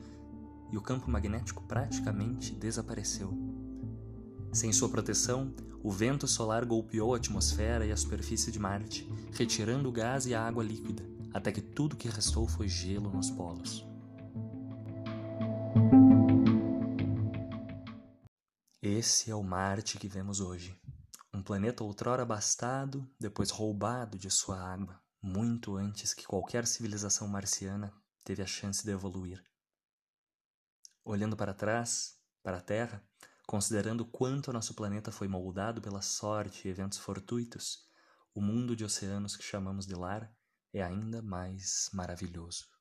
e 0.71 0.77
o 0.77 0.81
campo 0.81 1.09
magnético 1.09 1.63
praticamente 1.63 2.53
desapareceu. 2.53 3.31
Sem 4.51 4.73
sua 4.73 4.89
proteção, 4.89 5.53
o 5.81 5.89
vento 5.89 6.27
solar 6.27 6.65
golpeou 6.65 7.13
a 7.13 7.17
atmosfera 7.17 7.85
e 7.85 7.91
a 7.91 7.97
superfície 7.97 8.51
de 8.51 8.59
Marte, 8.59 9.07
retirando 9.31 9.87
o 9.87 9.91
gás 9.91 10.25
e 10.25 10.35
a 10.35 10.45
água 10.45 10.63
líquida, 10.63 11.03
até 11.33 11.51
que 11.51 11.61
tudo 11.61 11.95
que 11.95 12.09
restou 12.09 12.47
foi 12.47 12.67
gelo 12.67 13.09
nos 13.09 13.29
polos. 13.29 13.85
Esse 19.07 19.31
é 19.31 19.35
o 19.35 19.41
Marte 19.41 19.97
que 19.97 20.09
vemos 20.09 20.41
hoje. 20.41 20.77
Um 21.33 21.41
planeta 21.41 21.81
outrora 21.81 22.23
abastado, 22.23 23.09
depois 23.17 23.49
roubado 23.49 24.17
de 24.17 24.29
sua 24.29 24.59
água, 24.59 25.01
muito 25.21 25.77
antes 25.77 26.13
que 26.13 26.25
qualquer 26.25 26.67
civilização 26.67 27.25
marciana 27.25 27.93
teve 28.25 28.43
a 28.43 28.45
chance 28.45 28.83
de 28.83 28.91
evoluir. 28.91 29.41
Olhando 31.05 31.37
para 31.37 31.53
trás, 31.53 32.19
para 32.43 32.57
a 32.57 32.61
Terra, 32.61 33.01
considerando 33.47 34.05
quanto 34.05 34.51
nosso 34.51 34.73
planeta 34.73 35.09
foi 35.09 35.29
moldado 35.29 35.81
pela 35.81 36.01
sorte 36.01 36.67
e 36.67 36.71
eventos 36.71 36.97
fortuitos, 36.97 37.87
o 38.35 38.41
mundo 38.41 38.75
de 38.75 38.83
oceanos 38.83 39.37
que 39.37 39.43
chamamos 39.43 39.87
de 39.87 39.95
lar 39.95 40.29
é 40.73 40.83
ainda 40.83 41.21
mais 41.21 41.89
maravilhoso. 41.93 42.76